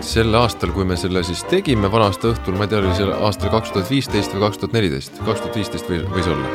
sel 0.09 0.33
aastal, 0.35 0.71
kui 0.73 0.85
me 0.87 0.97
selle 0.97 1.21
siis 1.23 1.43
tegime 1.49 1.89
vana-aasta 1.91 2.31
õhtul, 2.33 2.57
ma 2.57 2.65
ei 2.65 2.71
tea, 2.71 2.81
oli 2.81 2.93
see 2.97 3.07
aastal 3.27 3.51
kaks 3.53 3.73
tuhat 3.75 3.91
viisteist 3.91 4.33
või 4.33 4.41
kaks 4.47 4.61
tuhat 4.61 4.75
neliteist, 4.77 5.19
kaks 5.25 5.43
tuhat 5.43 5.59
viisteist 5.59 5.91
või 5.91 5.99
võis 6.15 6.29
olla. 6.33 6.47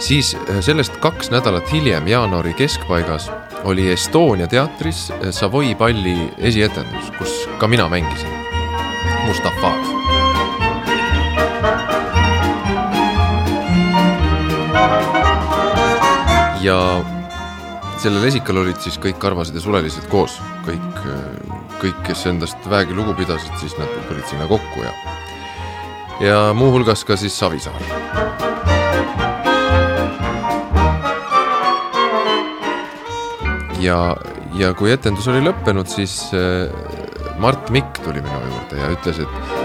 siis 0.00 0.34
äh, 0.36 0.60
sellest 0.64 1.00
kaks 1.02 1.30
nädalat 1.32 1.72
hiljem, 1.72 2.08
jaanuari 2.08 2.52
keskpaigas, 2.58 3.30
oli 3.64 3.88
Estonia 3.92 4.48
teatris 4.50 5.08
äh, 5.10 5.30
Savoy 5.34 5.74
palli 5.74 6.30
esietendus, 6.38 7.12
kus 7.18 7.46
ka 7.58 7.68
mina 7.68 7.88
mängisin, 7.88 8.36
Mustafa'd 9.26 9.88
ja 16.60 16.76
sellel 18.00 18.24
esikal 18.30 18.62
olid 18.62 18.80
siis 18.80 18.96
kõik 19.00 19.18
karvased 19.20 19.56
ja 19.56 19.62
sulelised 19.62 20.06
koos, 20.12 20.38
kõik, 20.64 21.00
kõik, 21.82 21.98
kes 22.06 22.26
endast 22.30 22.70
vähegi 22.70 22.96
lugu 22.96 23.14
pidasid, 23.18 23.52
siis 23.60 23.76
nad 23.80 23.90
tulid 24.08 24.26
sinna 24.30 24.48
kokku 24.50 24.84
ja 24.86 24.94
ja 26.20 26.38
muuhulgas 26.56 27.04
ka 27.08 27.16
siis 27.16 27.36
Savisaar. 27.38 27.80
ja, 33.80 34.16
ja 34.58 34.72
kui 34.76 34.92
etendus 34.92 35.28
oli 35.32 35.40
lõppenud, 35.44 35.88
siis 35.88 36.16
äh, 36.36 36.68
Mart 37.40 37.70
Mikk 37.72 38.02
tuli 38.04 38.22
minu 38.24 38.40
juurde 38.50 38.80
ja 38.80 38.92
ütles, 38.96 39.22
et 39.24 39.58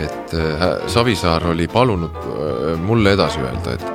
et 0.00 0.34
äh, 0.34 0.66
Savisaar 0.90 1.50
oli 1.50 1.68
palunud 1.70 2.14
äh, 2.24 2.74
mulle 2.80 3.14
edasi 3.16 3.42
öelda, 3.42 3.74
et 3.76 3.89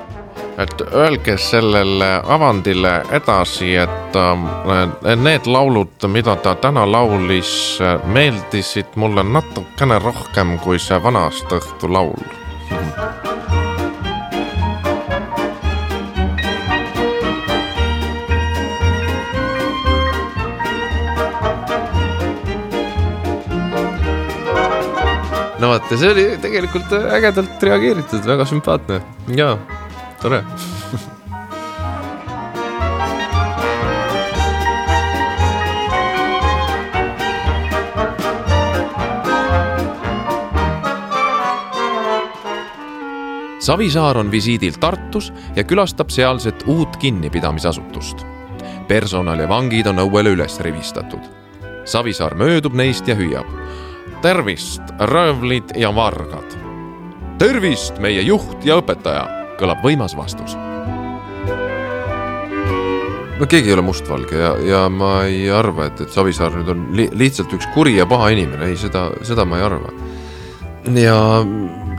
et 0.58 0.82
öelge 0.94 1.38
sellele 1.38 2.22
avandile 2.24 3.02
edasi, 3.12 3.76
et 3.76 4.16
äh, 4.16 5.16
need 5.20 5.48
laulud, 5.48 6.08
mida 6.08 6.36
ta 6.36 6.56
täna 6.56 6.86
laulis, 6.88 7.80
meeldisid 8.06 8.96
mulle 8.96 9.24
natukene 9.24 10.00
rohkem 10.00 10.58
kui 10.64 10.80
see 10.80 11.00
vana-aasta 11.04 11.60
õhtu 11.62 11.92
laul. 11.92 12.26
no 25.60 25.72
ja 25.74 25.98
see 25.98 26.12
oli 26.12 26.26
tegelikult 26.42 26.92
ägedalt 26.94 27.64
reageeritud, 27.64 28.28
väga 28.28 28.46
sümpaatne 28.46 29.00
ja 29.36 29.56
tore. 30.22 30.44
Savisaar 43.66 44.18
on 44.18 44.32
visiidil 44.32 44.74
Tartus 44.80 45.34
ja 45.56 45.64
külastab 45.64 46.10
sealset 46.10 46.64
uut 46.68 46.98
kinnipidamisasutust. 46.98 48.18
personal 48.88 49.40
ja 49.40 49.50
vangid 49.50 49.88
on 49.88 49.98
õuele 49.98 50.36
üles 50.36 50.60
rivistatud. 50.60 51.24
Savisaar 51.86 52.36
möödub 52.36 52.74
neist 52.74 53.08
ja 53.08 53.16
hüüab. 53.16 53.48
tervist, 54.22 54.82
röövlid 55.00 55.74
ja 55.76 55.96
vargad. 55.96 56.58
tervist, 57.38 57.98
meie 58.00 58.22
juht 58.22 58.66
ja 58.66 58.78
õpetaja, 58.78 59.45
kõlab 59.60 59.84
võimas 59.86 60.16
vastus 60.18 60.56
no 63.40 63.48
keegi 63.50 63.70
ei 63.70 63.76
ole 63.76 63.84
mustvalge 63.86 64.38
ja, 64.40 64.54
ja 64.64 64.84
ma 64.90 65.26
ei 65.28 65.50
arva, 65.52 65.90
et, 65.90 66.02
et 66.06 66.14
Savisaar 66.14 66.56
nüüd 66.56 66.72
on 66.72 66.86
li 66.96 67.08
lihtsalt 67.16 67.54
üks 67.58 67.68
kuri 67.74 67.98
ja 67.98 68.08
paha 68.10 68.32
inimene, 68.36 68.70
ei 68.72 68.80
seda, 68.80 69.10
seda 69.28 69.46
ma 69.48 69.60
ei 69.60 69.66
arva. 69.68 69.92
ja 71.02 71.18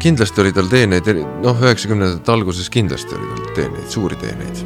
kindlasti 0.00 0.44
oli 0.44 0.54
tal 0.56 0.70
teeneid, 0.72 1.12
noh, 1.44 1.60
üheksakümnendate 1.62 2.32
alguses 2.32 2.70
kindlasti 2.72 3.16
oli 3.18 3.28
tal 3.34 3.52
teeneid, 3.58 3.86
suuri 3.92 4.18
teeneid. 4.20 4.64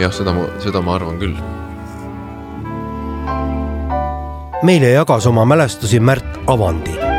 jah, 0.00 0.12
seda 0.12 0.36
ma, 0.36 0.48
seda 0.64 0.84
ma 0.84 0.98
arvan 0.98 1.18
küll. 1.22 1.40
meile 4.64 4.94
jagas 4.94 5.26
oma 5.28 5.44
mälestusi 5.48 6.00
Märt 6.00 6.40
Avandi 6.46 7.13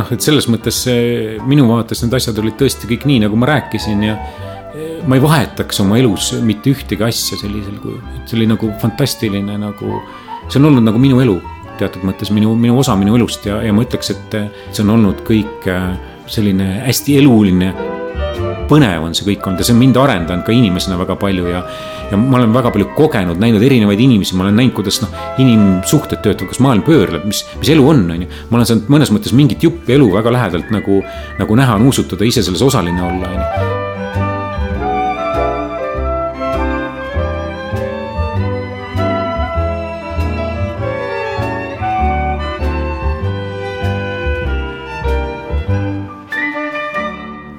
noh, 0.00 0.10
et 0.14 0.24
selles 0.24 0.48
mõttes 0.50 0.82
minu 1.46 1.68
vaates 1.70 2.02
need 2.04 2.16
asjad 2.18 2.40
olid 2.42 2.58
tõesti 2.60 2.90
kõik 2.90 3.06
nii, 3.08 3.22
nagu 3.26 3.38
ma 3.38 3.52
rääkisin 3.54 4.02
ja 4.08 4.16
ma 5.06 5.16
ei 5.16 5.22
vahetaks 5.22 5.80
oma 5.84 5.98
elus 6.00 6.32
mitte 6.46 6.72
ühtegi 6.72 7.04
asja 7.04 7.38
sellisel 7.40 7.78
kujul, 7.82 8.02
et 8.16 8.28
see 8.28 8.38
oli 8.38 8.50
nagu 8.50 8.70
fantastiline 8.82 9.56
nagu, 9.60 10.02
see 10.48 10.60
on 10.60 10.70
olnud 10.70 10.86
nagu 10.86 11.00
minu 11.02 11.22
elu 11.22 11.38
teatud 11.80 12.04
mõttes 12.06 12.32
minu, 12.34 12.54
minu 12.58 12.78
osa 12.80 12.96
minu 12.98 13.16
elust 13.18 13.46
ja, 13.48 13.60
ja 13.64 13.74
ma 13.74 13.84
ütleks, 13.86 14.12
et 14.14 14.36
see 14.70 14.84
on 14.84 14.94
olnud 14.96 15.24
kõik 15.28 15.68
äh, 15.70 15.94
selline 16.30 16.66
hästi 16.86 17.18
eluline. 17.22 17.72
Põnev 18.70 19.06
on 19.06 19.16
see 19.16 19.26
kõik 19.28 19.48
olnud 19.48 19.62
ja 19.62 19.68
see 19.68 19.74
on 19.76 19.80
mind 19.82 19.98
arendanud 20.00 20.46
ka 20.46 20.54
inimesena 20.54 20.98
väga 21.00 21.16
palju 21.20 21.50
ja, 21.50 21.64
ja 22.12 22.20
ma 22.20 22.38
olen 22.38 22.54
väga 22.54 22.72
palju 22.74 22.90
kogenud, 22.98 23.40
näinud 23.42 23.64
erinevaid 23.66 24.00
inimesi, 24.06 24.36
ma 24.38 24.46
olen 24.46 24.58
näinud, 24.62 24.76
kuidas 24.78 25.00
noh, 25.04 25.12
inimsuhted 25.42 26.22
töötavad, 26.22 26.46
kuidas 26.46 26.62
maailm 26.64 26.86
pöörleb, 26.86 27.26
mis, 27.30 27.44
mis 27.60 27.74
elu 27.74 27.90
on, 27.94 28.06
on 28.14 28.24
ju. 28.24 28.30
ma 28.50 28.60
olen 28.60 28.70
saanud 28.72 28.94
mõnes 28.96 29.12
mõttes 29.14 29.36
mingit 29.36 29.66
juppi 29.66 29.98
elu 29.98 30.08
väga 30.14 30.34
lähedalt 30.38 30.72
nagu, 30.74 31.02
nagu 31.40 31.60
näha, 31.62 31.78
nuusutada, 31.82 32.26
ise 32.28 32.46
selles 32.46 32.64
osaline 32.66 33.04
olla, 33.10 33.34
on 33.34 33.38
ju 33.44 33.79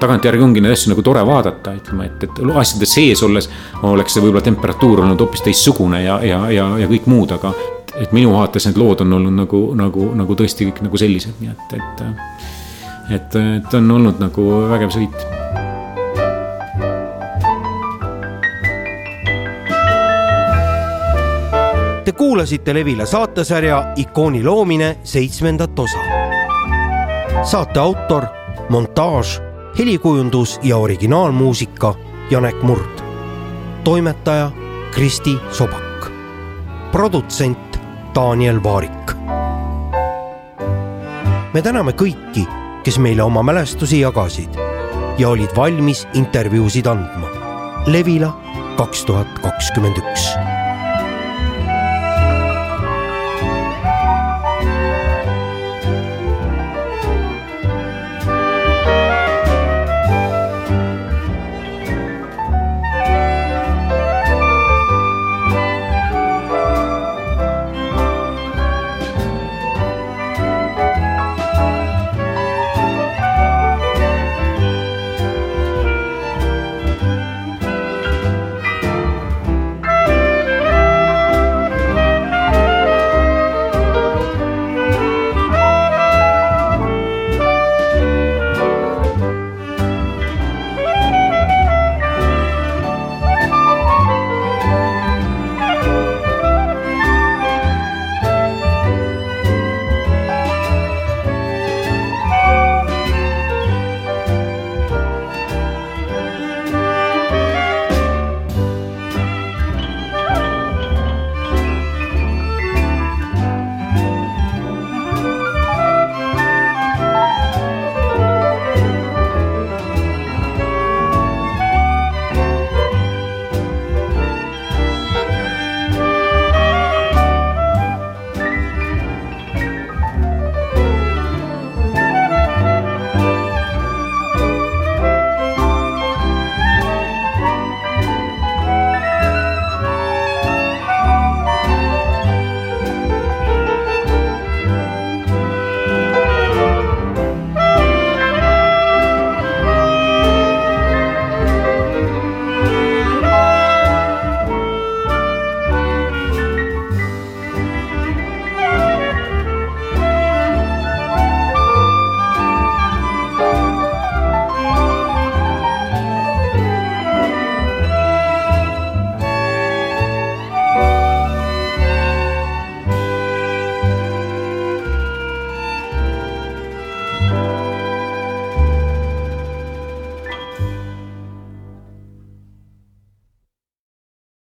tagantjärgi 0.01 0.43
ongi 0.43 0.63
neid 0.63 0.75
asju 0.75 0.91
nagu 0.91 1.03
tore 1.05 1.21
vaadata, 1.25 1.75
ütleme, 1.77 2.07
et, 2.09 2.25
et 2.25 2.41
asjade 2.61 2.89
sees 2.89 3.21
olles 3.25 3.49
oleks 3.87 4.15
see 4.15 4.23
võib-olla 4.23 4.43
temperatuur 4.45 5.03
olnud 5.05 5.21
hoopis 5.21 5.45
teistsugune 5.45 6.01
ja, 6.03 6.17
ja, 6.25 6.41
ja, 6.53 6.67
ja 6.81 6.89
kõik 6.89 7.09
muud, 7.11 7.33
aga 7.37 7.53
et 8.01 8.13
minu 8.15 8.33
vaates 8.33 8.65
need 8.67 8.79
lood 8.79 9.03
on 9.05 9.19
olnud 9.19 9.35
nagu, 9.43 9.61
nagu, 9.77 10.11
nagu 10.17 10.37
tõesti 10.39 10.69
kõik 10.69 10.81
nagu 10.87 11.01
sellised, 11.01 11.37
nii 11.41 11.51
et, 11.51 11.75
et, 11.77 12.01
et, 13.17 13.37
et 13.59 13.77
on 13.77 13.93
olnud 13.99 14.23
nagu 14.23 14.47
vägev 14.71 14.93
sõit 14.95 15.29
Te 22.01 22.15
kuulasite 22.17 22.73
Levila 22.73 23.05
saatesarja 23.05 23.93
Ikooni 24.01 24.41
loomine 24.43 24.95
seitsmendat 25.03 25.79
osa. 25.79 26.01
saate 27.45 27.79
autor, 27.79 28.25
montaaž 28.69 29.37
helikujundus 29.77 30.59
ja 30.63 30.77
originaalmuusika 30.77 31.95
Janek 32.29 32.63
Murd. 32.63 33.01
toimetaja 33.83 34.51
Kristi 34.91 35.37
Sobak. 35.51 36.11
produtsent 36.91 37.79
Daniel 38.15 38.63
Vaarik. 38.63 39.11
me 41.53 41.61
täname 41.61 41.91
kõiki, 41.91 42.47
kes 42.83 42.99
meile 42.99 43.23
oma 43.23 43.43
mälestusi 43.43 43.99
jagasid 43.99 44.49
ja 45.17 45.29
olid 45.29 45.55
valmis 45.55 46.07
intervjuusid 46.13 46.85
andma. 46.85 47.27
Levila 47.87 48.41
kaks 48.77 49.05
tuhat 49.05 49.39
kakskümmend 49.39 49.97
üks 49.97 50.50